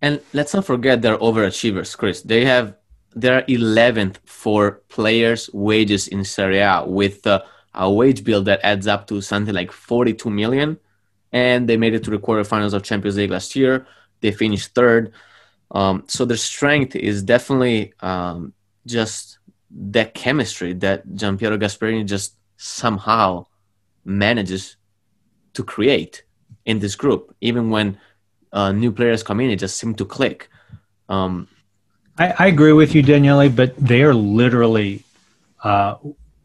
And 0.00 0.20
let's 0.32 0.54
not 0.54 0.64
forget 0.64 1.02
they're 1.02 1.18
overachievers, 1.18 1.96
Chris. 1.96 2.22
They 2.22 2.44
have 2.44 2.76
they're 3.16 3.42
11th 3.42 4.16
for 4.24 4.82
players' 4.88 5.48
wages 5.52 6.08
in 6.08 6.24
Serie 6.24 6.58
A 6.58 6.84
with 6.84 7.26
uh, 7.26 7.42
a 7.74 7.90
wage 7.90 8.24
bill 8.24 8.42
that 8.42 8.60
adds 8.62 8.86
up 8.86 9.06
to 9.08 9.20
something 9.20 9.54
like 9.54 9.72
42 9.72 10.30
million. 10.30 10.78
And 11.32 11.68
they 11.68 11.76
made 11.76 11.94
it 11.94 12.04
to 12.04 12.10
the 12.10 12.18
quarterfinals 12.18 12.74
of 12.74 12.82
Champions 12.82 13.16
League 13.16 13.30
last 13.30 13.56
year. 13.56 13.86
They 14.20 14.30
finished 14.30 14.74
third. 14.74 15.12
Um, 15.70 16.04
so 16.06 16.24
their 16.24 16.36
strength 16.36 16.94
is 16.94 17.22
definitely 17.22 17.92
um, 18.00 18.52
just 18.86 19.38
that 19.74 20.14
chemistry 20.14 20.72
that 20.74 21.06
Giampiero 21.08 21.58
Gasperini 21.58 22.06
just 22.06 22.36
somehow 22.56 23.46
manages 24.04 24.76
to 25.54 25.64
create 25.64 26.22
in 26.64 26.78
this 26.78 26.94
group, 26.94 27.34
even 27.40 27.70
when 27.70 27.98
uh, 28.52 28.72
new 28.72 28.92
players 28.92 29.22
come 29.22 29.40
in, 29.40 29.50
it 29.50 29.56
just 29.56 29.76
seemed 29.76 29.98
to 29.98 30.04
click. 30.04 30.48
Um, 31.08 31.48
I, 32.16 32.34
I, 32.38 32.46
agree 32.46 32.72
with 32.72 32.94
you, 32.94 33.02
Daniele, 33.02 33.50
but 33.50 33.76
they 33.76 34.02
are 34.02 34.14
literally 34.14 35.02
uh, 35.62 35.96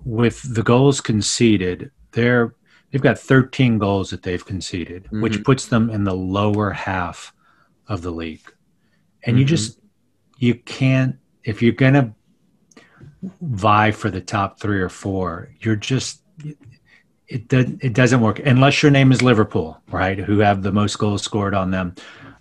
with 0.03 0.53
the 0.53 0.63
goals 0.63 0.99
conceded. 0.99 1.91
They're 2.11 2.55
they've 2.91 3.01
got 3.01 3.19
13 3.19 3.77
goals 3.77 4.09
that 4.09 4.23
they've 4.23 4.43
conceded, 4.43 5.03
mm-hmm. 5.05 5.21
which 5.21 5.43
puts 5.43 5.67
them 5.67 5.89
in 5.89 6.03
the 6.03 6.15
lower 6.15 6.71
half 6.71 7.33
of 7.87 8.01
the 8.01 8.11
league. 8.11 8.51
And 9.23 9.33
mm-hmm. 9.35 9.39
you 9.39 9.45
just 9.45 9.79
you 10.39 10.55
can't 10.55 11.17
if 11.43 11.61
you're 11.61 11.71
gonna 11.71 12.13
vie 13.41 13.91
for 13.91 14.09
the 14.09 14.21
top 14.21 14.59
three 14.59 14.79
or 14.81 14.89
four, 14.89 15.49
you're 15.59 15.75
just 15.75 16.21
it 17.27 17.47
doesn't 17.47 17.83
it 17.83 17.93
doesn't 17.93 18.21
work 18.21 18.39
unless 18.39 18.81
your 18.81 18.91
name 18.91 19.11
is 19.11 19.21
Liverpool, 19.21 19.81
right? 19.89 20.17
Who 20.17 20.39
have 20.39 20.63
the 20.63 20.71
most 20.71 20.97
goals 20.97 21.21
scored 21.21 21.53
on 21.53 21.71
them 21.71 21.95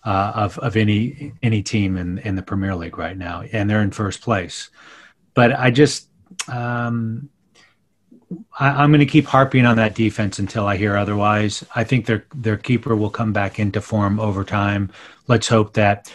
uh, 0.04 0.32
of 0.34 0.58
of 0.58 0.76
any 0.76 1.32
any 1.42 1.62
team 1.62 1.96
in 1.96 2.18
in 2.18 2.36
the 2.36 2.42
Premier 2.42 2.74
League 2.74 2.98
right 2.98 3.16
now, 3.16 3.42
and 3.52 3.68
they're 3.68 3.82
in 3.82 3.90
first 3.90 4.22
place. 4.22 4.70
But 5.34 5.52
I 5.52 5.70
just 5.70 6.08
um, 6.48 7.28
I, 8.58 8.84
am 8.84 8.90
going 8.90 9.00
to 9.00 9.06
keep 9.06 9.26
harping 9.26 9.66
on 9.66 9.76
that 9.76 9.94
defense 9.94 10.38
until 10.38 10.66
I 10.66 10.76
hear 10.76 10.96
otherwise. 10.96 11.64
I 11.74 11.84
think 11.84 12.06
their 12.06 12.26
their 12.34 12.56
keeper 12.56 12.96
will 12.96 13.10
come 13.10 13.32
back 13.32 13.58
into 13.58 13.80
form 13.80 14.20
over 14.20 14.44
time. 14.44 14.90
Let's 15.26 15.48
hope 15.48 15.74
that. 15.74 16.12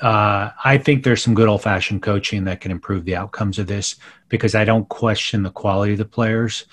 Uh, 0.00 0.50
I 0.64 0.78
think 0.78 1.04
there's 1.04 1.22
some 1.22 1.34
good 1.34 1.48
old 1.48 1.62
fashioned 1.62 2.02
coaching 2.02 2.44
that 2.44 2.60
can 2.60 2.70
improve 2.70 3.04
the 3.04 3.16
outcomes 3.16 3.58
of 3.58 3.66
this 3.66 3.96
because 4.28 4.54
I 4.54 4.64
don't 4.64 4.88
question 4.88 5.42
the 5.42 5.50
quality 5.50 5.92
of 5.92 5.98
the 5.98 6.04
players. 6.04 6.64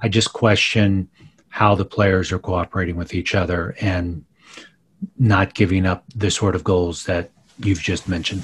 I 0.00 0.08
just 0.08 0.32
question 0.32 1.08
how 1.48 1.74
the 1.74 1.84
players 1.84 2.32
are 2.32 2.38
cooperating 2.38 2.96
with 2.96 3.14
each 3.14 3.34
other 3.34 3.76
and 3.80 4.24
not 5.18 5.54
giving 5.54 5.86
up 5.86 6.04
the 6.14 6.30
sort 6.30 6.54
of 6.54 6.64
goals 6.64 7.04
that 7.04 7.30
you've 7.58 7.82
just 7.82 8.08
mentioned. 8.08 8.42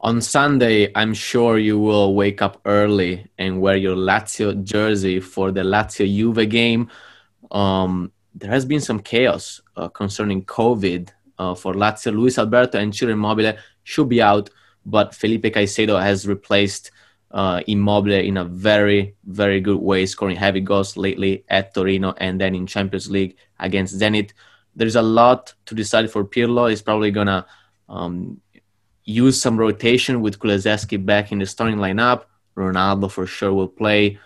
On 0.00 0.20
Sunday, 0.20 0.92
I'm 0.94 1.14
sure 1.14 1.58
you 1.58 1.78
will 1.78 2.14
wake 2.14 2.42
up 2.42 2.60
early 2.64 3.26
and 3.38 3.60
wear 3.60 3.76
your 3.76 3.96
Lazio 3.96 4.62
jersey 4.62 5.20
for 5.20 5.50
the 5.50 5.62
Lazio 5.62 6.06
Juve 6.06 6.48
game. 6.48 6.90
Um, 7.50 8.12
there 8.34 8.50
has 8.50 8.64
been 8.64 8.80
some 8.80 9.00
chaos 9.00 9.60
uh, 9.76 9.88
concerning 9.88 10.44
COVID 10.44 11.08
uh, 11.38 11.54
for 11.54 11.74
Lazio. 11.74 12.12
Luis 12.12 12.38
Alberto 12.38 12.78
and 12.78 12.94
Ciro 12.94 13.12
Immobile 13.12 13.54
should 13.84 14.08
be 14.08 14.22
out, 14.22 14.50
but 14.84 15.14
Felipe 15.14 15.44
Caicedo 15.44 16.00
has 16.00 16.26
replaced 16.26 16.90
uh, 17.30 17.60
Immobile 17.66 18.20
in 18.24 18.36
a 18.36 18.44
very, 18.44 19.14
very 19.24 19.60
good 19.60 19.78
way, 19.78 20.06
scoring 20.06 20.36
heavy 20.36 20.60
goals 20.60 20.96
lately 20.96 21.44
at 21.48 21.74
Torino 21.74 22.14
and 22.18 22.40
then 22.40 22.54
in 22.54 22.66
Champions 22.66 23.10
League 23.10 23.36
against 23.58 23.98
Zenit. 23.98 24.32
There's 24.74 24.96
a 24.96 25.02
lot 25.02 25.54
to 25.66 25.74
decide 25.74 26.10
for 26.10 26.24
Pirlo. 26.24 26.70
He's 26.70 26.82
probably 26.82 27.10
going 27.10 27.26
to 27.26 27.44
um, 27.88 28.40
use 29.04 29.40
some 29.40 29.56
rotation 29.56 30.20
with 30.20 30.38
Kulusevski 30.38 31.04
back 31.04 31.32
in 31.32 31.38
the 31.38 31.46
starting 31.46 31.78
lineup. 31.78 32.24
Ronaldo 32.56 33.10
for 33.10 33.26
sure 33.26 33.52
will 33.52 33.68
play. 33.68 34.18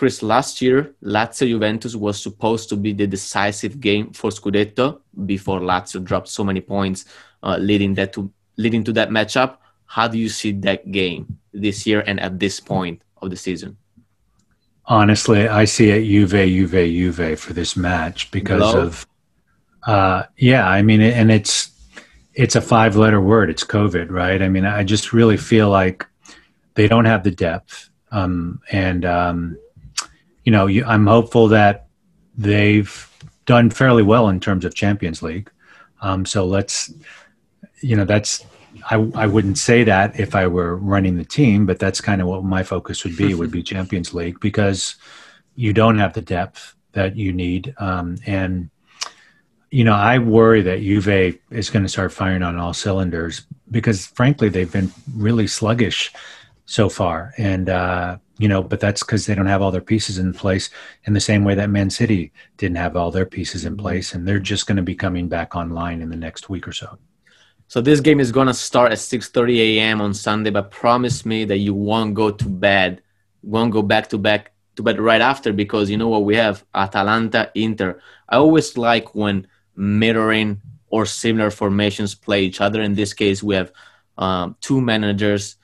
Chris, 0.00 0.22
last 0.22 0.62
year, 0.62 0.94
Lazio 1.04 1.46
Juventus 1.46 1.94
was 1.94 2.22
supposed 2.22 2.70
to 2.70 2.76
be 2.76 2.94
the 2.94 3.06
decisive 3.06 3.80
game 3.80 4.14
for 4.14 4.30
Scudetto 4.30 4.98
before 5.26 5.60
Lazio 5.60 6.02
dropped 6.02 6.28
so 6.28 6.42
many 6.42 6.62
points, 6.62 7.04
uh, 7.42 7.58
leading 7.58 7.92
that 7.96 8.14
to 8.14 8.32
leading 8.56 8.82
to 8.84 8.94
that 8.94 9.10
matchup. 9.10 9.58
How 9.84 10.08
do 10.08 10.16
you 10.16 10.30
see 10.30 10.52
that 10.52 10.90
game 10.90 11.38
this 11.52 11.86
year 11.86 12.02
and 12.06 12.18
at 12.18 12.38
this 12.38 12.60
point 12.60 13.02
of 13.20 13.28
the 13.28 13.36
season? 13.36 13.76
Honestly, 14.86 15.46
I 15.46 15.66
see 15.66 15.90
it 15.90 16.06
Juve, 16.06 16.48
Juve, 16.48 16.88
Juve 16.88 17.38
for 17.38 17.52
this 17.52 17.76
match 17.76 18.30
because 18.30 18.62
Hello? 18.62 18.86
of, 18.86 19.06
uh, 19.86 20.22
yeah, 20.38 20.66
I 20.66 20.80
mean, 20.80 21.02
and 21.02 21.30
it's 21.30 21.72
it's 22.32 22.56
a 22.56 22.62
five 22.62 22.96
letter 22.96 23.20
word. 23.20 23.50
It's 23.50 23.64
COVID, 23.64 24.10
right? 24.10 24.40
I 24.40 24.48
mean, 24.48 24.64
I 24.64 24.82
just 24.82 25.12
really 25.12 25.36
feel 25.36 25.68
like 25.68 26.06
they 26.72 26.88
don't 26.88 27.04
have 27.04 27.22
the 27.22 27.32
depth, 27.32 27.90
um, 28.10 28.62
and 28.72 29.04
um, 29.04 29.58
you 30.44 30.52
know, 30.52 30.66
you, 30.66 30.84
I'm 30.84 31.06
hopeful 31.06 31.48
that 31.48 31.86
they've 32.36 33.08
done 33.46 33.70
fairly 33.70 34.02
well 34.02 34.28
in 34.28 34.40
terms 34.40 34.64
of 34.64 34.74
Champions 34.74 35.22
League. 35.22 35.50
Um, 36.02 36.24
so 36.24 36.46
let's, 36.46 36.92
you 37.82 37.96
know, 37.96 38.04
that's 38.04 38.44
I, 38.88 38.96
I 39.14 39.26
wouldn't 39.26 39.58
say 39.58 39.84
that 39.84 40.18
if 40.18 40.34
I 40.34 40.46
were 40.46 40.76
running 40.76 41.16
the 41.16 41.24
team, 41.24 41.66
but 41.66 41.78
that's 41.78 42.00
kind 42.00 42.20
of 42.20 42.28
what 42.28 42.44
my 42.44 42.62
focus 42.62 43.04
would 43.04 43.16
be 43.16 43.34
would 43.34 43.50
be 43.50 43.62
Champions 43.62 44.14
League 44.14 44.40
because 44.40 44.96
you 45.54 45.72
don't 45.72 45.98
have 45.98 46.14
the 46.14 46.22
depth 46.22 46.74
that 46.92 47.16
you 47.16 47.32
need. 47.32 47.74
Um, 47.78 48.16
and 48.26 48.70
you 49.70 49.84
know, 49.84 49.94
I 49.94 50.18
worry 50.18 50.62
that 50.62 50.80
Juve 50.80 51.38
is 51.50 51.70
going 51.70 51.84
to 51.84 51.88
start 51.88 52.12
firing 52.12 52.42
on 52.42 52.56
all 52.56 52.74
cylinders 52.74 53.42
because, 53.70 54.06
frankly, 54.06 54.48
they've 54.48 54.70
been 54.70 54.90
really 55.14 55.46
sluggish 55.46 56.12
so 56.66 56.88
far. 56.88 57.32
And 57.38 57.68
uh, 57.68 58.18
you 58.40 58.48
know, 58.48 58.62
but 58.62 58.80
that's 58.80 59.02
because 59.02 59.26
they 59.26 59.34
don't 59.34 59.46
have 59.46 59.60
all 59.60 59.70
their 59.70 59.80
pieces 59.82 60.16
in 60.18 60.32
place 60.32 60.70
in 61.04 61.12
the 61.12 61.20
same 61.20 61.44
way 61.44 61.54
that 61.54 61.68
Man 61.68 61.90
City 61.90 62.32
didn't 62.56 62.78
have 62.78 62.96
all 62.96 63.10
their 63.10 63.26
pieces 63.26 63.66
in 63.66 63.76
place, 63.76 64.14
and 64.14 64.26
they're 64.26 64.40
just 64.40 64.66
going 64.66 64.76
to 64.76 64.82
be 64.82 64.94
coming 64.94 65.28
back 65.28 65.54
online 65.54 66.00
in 66.00 66.08
the 66.08 66.16
next 66.16 66.48
week 66.48 66.66
or 66.66 66.72
so. 66.72 66.98
So 67.68 67.80
this 67.80 68.00
game 68.00 68.18
is 68.18 68.32
gonna 68.32 68.52
start 68.52 68.90
at 68.90 68.98
6:30 68.98 69.60
a.m. 69.60 70.00
on 70.00 70.12
Sunday, 70.12 70.50
but 70.50 70.72
promise 70.72 71.24
me 71.24 71.44
that 71.44 71.58
you 71.58 71.72
won't 71.72 72.14
go 72.14 72.32
to 72.32 72.48
bed, 72.48 73.00
won't 73.44 73.70
go 73.72 73.80
back 73.80 74.08
to 74.08 74.18
back 74.18 74.52
to 74.74 74.82
bed 74.82 74.98
right 74.98 75.20
after 75.20 75.52
because 75.52 75.88
you 75.88 75.96
know 75.96 76.08
what 76.08 76.24
we 76.24 76.34
have 76.34 76.64
Atalanta 76.74 77.52
Inter. 77.54 78.00
I 78.28 78.38
always 78.38 78.76
like 78.76 79.14
when 79.14 79.46
mirroring 79.76 80.60
or 80.88 81.06
similar 81.06 81.52
formations 81.52 82.12
play 82.16 82.42
each 82.42 82.60
other. 82.60 82.82
In 82.82 82.94
this 82.94 83.14
case, 83.14 83.40
we 83.40 83.54
have 83.54 83.70
um, 84.18 84.56
two 84.60 84.80
managers, 84.80 85.54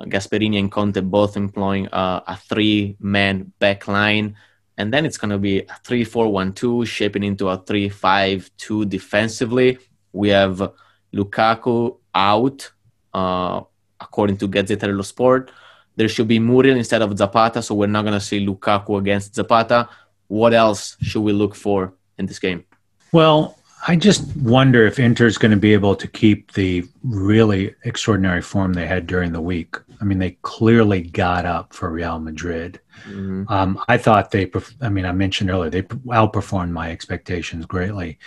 Gasperini 0.00 0.58
and 0.58 0.70
Conte, 0.70 1.00
both 1.00 1.36
employing 1.36 1.88
uh, 1.88 2.22
a 2.26 2.36
three-man 2.36 3.52
back 3.58 3.88
line. 3.88 4.36
And 4.78 4.92
then 4.92 5.06
it's 5.06 5.16
going 5.16 5.30
to 5.30 5.38
be 5.38 5.60
a 5.60 5.76
3 5.84 6.04
4 6.04 6.30
1 6.30 6.52
2, 6.52 6.84
shaping 6.84 7.24
into 7.24 7.48
a 7.48 7.56
3 7.56 7.88
5 7.88 8.50
2 8.58 8.84
defensively. 8.84 9.78
We 10.12 10.28
have 10.28 10.72
Lukaku 11.14 11.98
out, 12.14 12.70
uh, 13.14 13.62
according 14.00 14.36
to 14.38 14.48
Gazzetta 14.48 14.80
dello 14.80 15.02
Sport. 15.02 15.50
There 15.96 16.08
should 16.08 16.28
be 16.28 16.38
Muriel 16.38 16.76
instead 16.76 17.00
of 17.00 17.16
Zapata, 17.16 17.62
so 17.62 17.74
we're 17.74 17.86
not 17.86 18.02
going 18.02 18.12
to 18.12 18.20
see 18.20 18.44
Lukaku 18.44 18.98
against 18.98 19.34
Zapata. 19.34 19.88
What 20.28 20.52
else 20.52 20.96
should 21.00 21.22
we 21.22 21.32
look 21.32 21.54
for 21.54 21.94
in 22.18 22.26
this 22.26 22.38
game? 22.38 22.64
Well, 23.12 23.56
I 23.88 23.96
just 23.96 24.36
wonder 24.36 24.86
if 24.86 24.98
Inter 24.98 25.26
is 25.26 25.38
going 25.38 25.52
to 25.52 25.56
be 25.56 25.72
able 25.72 25.94
to 25.96 26.08
keep 26.08 26.52
the 26.52 26.84
really 27.04 27.74
extraordinary 27.84 28.42
form 28.42 28.72
they 28.72 28.86
had 28.86 29.06
during 29.06 29.32
the 29.32 29.40
week. 29.40 29.76
I 30.00 30.04
mean, 30.04 30.18
they 30.18 30.32
clearly 30.42 31.02
got 31.02 31.44
up 31.46 31.72
for 31.72 31.90
Real 31.90 32.18
Madrid. 32.18 32.80
Mm-hmm. 33.08 33.44
Um, 33.48 33.82
I 33.88 33.98
thought 33.98 34.30
they, 34.30 34.50
I 34.80 34.88
mean, 34.88 35.04
I 35.04 35.12
mentioned 35.12 35.50
earlier, 35.50 35.70
they 35.70 35.82
outperformed 35.82 36.70
my 36.70 36.90
expectations 36.90 37.66
greatly. 37.66 38.18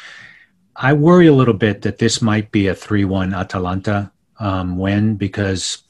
I 0.75 0.93
worry 0.93 1.27
a 1.27 1.33
little 1.33 1.53
bit 1.53 1.81
that 1.81 1.97
this 1.97 2.21
might 2.21 2.51
be 2.51 2.67
a 2.67 2.75
3 2.75 3.05
1 3.05 3.33
Atalanta 3.33 4.11
um, 4.39 4.77
win 4.77 5.15
because 5.15 5.83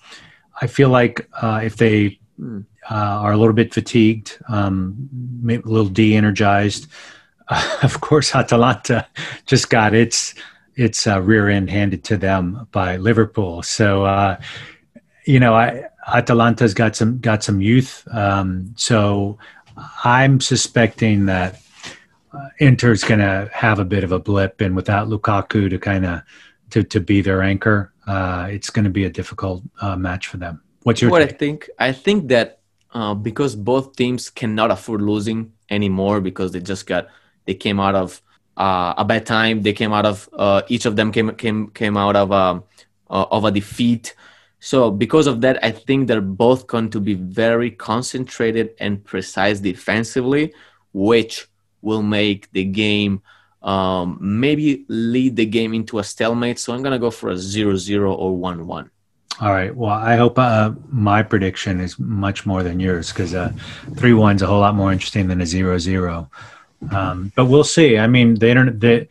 I 0.62 0.68
feel 0.68 0.89
like 0.89 1.28
uh, 1.42 1.62
if 1.63 1.78
they 1.78 2.20
uh, 2.89 2.94
are 2.94 3.34
a 3.34 3.38
little 3.38 3.54
bit 3.54 3.74
fatigued, 3.74 4.38
um, 4.48 5.10
a 5.48 5.58
little 5.58 5.89
de 5.89 6.15
energized, 6.15 6.88
uh, 7.50 7.78
of 7.84 8.02
course, 8.02 8.34
Atalanta 8.36 9.08
just 9.46 9.70
got 9.70 9.94
its 9.94 10.34
its 10.76 11.06
uh, 11.06 11.21
rear 11.21 11.50
end 11.50 11.69
handed 11.69 12.06
to 12.06 12.15
them 12.15 12.67
by 12.71 12.96
Liverpool. 12.96 13.62
So, 13.63 14.06
uh, 14.06 14.40
you 15.30 15.40
know, 15.40 15.54
I, 15.54 15.86
Atalanta's 16.08 16.73
got 16.73 16.96
some 16.96 17.19
got 17.19 17.44
some 17.44 17.62
youth. 17.62 18.04
Um, 18.12 18.73
so, 18.75 19.38
I'm 20.04 20.42
suspecting 20.42 21.27
that 21.27 21.62
uh, 22.34 22.50
Inter's 22.60 23.04
going 23.04 23.19
to 23.19 23.48
have 23.54 23.77
a 23.77 23.86
bit 23.86 24.04
of 24.04 24.12
a 24.12 24.17
blip, 24.17 24.60
and 24.60 24.75
without 24.75 25.08
Lukaku 25.08 25.69
to 25.69 25.77
kind 25.77 26.04
of 26.08 26.21
to 26.71 26.84
to 26.84 27.00
be 27.00 27.21
their 27.21 27.44
anchor, 27.44 27.94
uh, 28.08 28.48
it's 28.50 28.71
going 28.71 28.86
to 28.86 28.90
be 28.90 29.06
a 29.06 29.10
difficult 29.10 29.62
uh, 29.82 29.96
match 29.96 30.25
for 30.25 30.38
them. 30.38 30.63
What's 30.82 31.00
your 31.00 31.12
what 31.12 31.19
take? 31.19 31.36
I 31.36 31.38
think? 31.38 31.69
I 31.77 31.92
think 31.92 32.30
that 32.30 32.62
uh, 32.94 33.13
because 33.13 33.56
both 33.56 33.96
teams 33.96 34.32
cannot 34.32 34.71
afford 34.71 35.04
losing 35.04 35.54
anymore 35.69 36.21
because 36.21 36.54
they 36.54 36.60
just 36.60 36.88
got 36.88 37.08
they 37.46 37.54
came 37.54 37.80
out 37.80 37.94
of 37.94 38.19
uh, 38.58 38.96
a 38.98 39.06
bad 39.06 39.27
time. 39.27 39.62
They 39.62 39.73
came 39.73 39.94
out 39.94 40.08
of 40.08 40.27
uh, 40.34 40.63
each 40.69 40.88
of 40.88 40.96
them 40.96 41.12
came 41.12 41.30
came 41.36 41.69
came 41.69 41.98
out 41.98 42.15
of 42.15 42.32
um, 42.32 42.63
of 43.10 43.46
a 43.46 43.52
defeat. 43.52 44.15
So 44.60 44.91
because 44.91 45.27
of 45.27 45.41
that, 45.41 45.63
I 45.63 45.71
think 45.71 46.07
they're 46.07 46.21
both 46.21 46.67
going 46.67 46.89
to 46.91 46.99
be 46.99 47.13
very 47.13 47.71
concentrated 47.71 48.75
and 48.79 49.03
precise 49.03 49.60
defensively, 49.60 50.53
which 50.93 51.47
will 51.81 52.01
make 52.01 52.51
the 52.51 52.65
game 52.65 53.21
um, 53.62 54.17
maybe 54.21 54.85
lead 54.87 55.35
the 55.35 55.45
game 55.45 55.73
into 55.73 55.99
a 55.99 56.03
stalemate. 56.03 56.60
So 56.60 56.73
I'm 56.73 56.81
going 56.81 56.93
to 56.93 56.99
go 56.99 57.12
for 57.12 57.29
a 57.29 57.37
0 57.37 57.75
0 57.75 58.13
or 58.13 58.35
1 58.35 58.67
1. 58.67 58.91
All 59.41 59.53
right. 59.53 59.73
Well, 59.73 59.91
I 59.91 60.17
hope 60.17 60.37
uh, 60.37 60.71
my 60.89 61.23
prediction 61.23 61.79
is 61.79 61.97
much 61.97 62.45
more 62.45 62.62
than 62.62 62.79
yours 62.79 63.10
because 63.10 63.33
uh, 63.33 63.53
3 63.95 64.13
1 64.13 64.37
is 64.37 64.41
a 64.41 64.47
whole 64.47 64.60
lot 64.60 64.75
more 64.75 64.91
interesting 64.91 65.27
than 65.27 65.39
a 65.41 65.45
0 65.45 65.77
0. 65.77 66.29
Um, 66.91 67.31
but 67.35 67.45
we'll 67.45 67.63
see. 67.63 67.97
I 67.97 68.07
mean, 68.07 68.35
the, 68.35 68.49
internet, 68.49 68.79
the, 68.79 69.07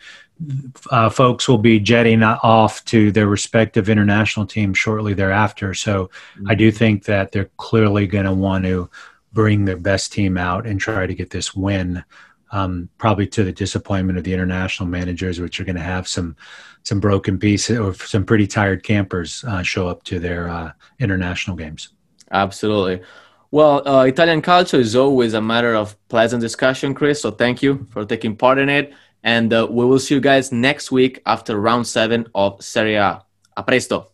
uh, 0.91 1.11
folks 1.11 1.49
will 1.49 1.59
be 1.59 1.80
jetting 1.80 2.22
off 2.22 2.84
to 2.86 3.11
their 3.12 3.26
respective 3.26 3.89
international 3.89 4.47
teams 4.47 4.78
shortly 4.78 5.14
thereafter. 5.14 5.74
So 5.74 6.05
mm-hmm. 6.05 6.51
I 6.51 6.55
do 6.55 6.70
think 6.70 7.05
that 7.05 7.32
they're 7.32 7.51
clearly 7.57 8.07
going 8.07 8.24
to 8.24 8.32
want 8.32 8.64
to 8.64 8.89
bring 9.32 9.64
their 9.64 9.76
best 9.76 10.12
team 10.12 10.39
out 10.39 10.66
and 10.66 10.80
try 10.80 11.07
to 11.07 11.14
get 11.14 11.30
this 11.30 11.55
win. 11.55 12.05
Um, 12.51 12.89
probably 12.97 13.26
to 13.26 13.45
the 13.45 13.53
disappointment 13.53 14.16
of 14.16 14.24
the 14.24 14.32
international 14.32 14.89
managers, 14.89 15.39
which 15.39 15.61
are 15.61 15.64
going 15.64 15.76
to 15.76 15.82
have 15.82 16.09
some 16.09 16.34
some 16.82 16.99
broken 16.99 17.39
pieces 17.39 17.78
or 17.78 17.93
some 17.93 18.24
pretty 18.24 18.47
tired 18.47 18.82
campers 18.82 19.45
uh, 19.45 19.62
show 19.62 19.86
up 19.86 20.03
to 20.05 20.18
their 20.18 20.49
uh, 20.49 20.72
international 20.99 21.59
games. 21.59 21.91
Absolutely. 22.30 23.03
Well, 23.51 23.86
uh, 23.86 24.05
Italian 24.05 24.43
culture 24.43 24.78
is 24.78 24.97
always 24.97 25.34
a 25.34 25.41
matter 25.41 25.74
of 25.74 25.97
pleasant 26.09 26.41
discussion, 26.41 26.95
Chris. 26.95 27.20
So 27.20 27.30
thank 27.30 27.62
you 27.62 27.86
for 27.91 28.05
taking 28.05 28.36
part 28.36 28.59
in 28.59 28.68
it. 28.68 28.93
And 29.23 29.53
uh, 29.53 29.66
we 29.71 29.85
will 29.85 29.99
see 29.99 30.14
you 30.14 30.21
guys 30.21 30.53
next 30.53 30.93
week 30.93 31.23
after 31.27 31.59
round 31.59 31.87
seven 31.87 32.27
of 32.35 32.62
Serie 32.62 32.97
A. 32.97 33.25
A 33.57 33.62
presto. 33.62 34.12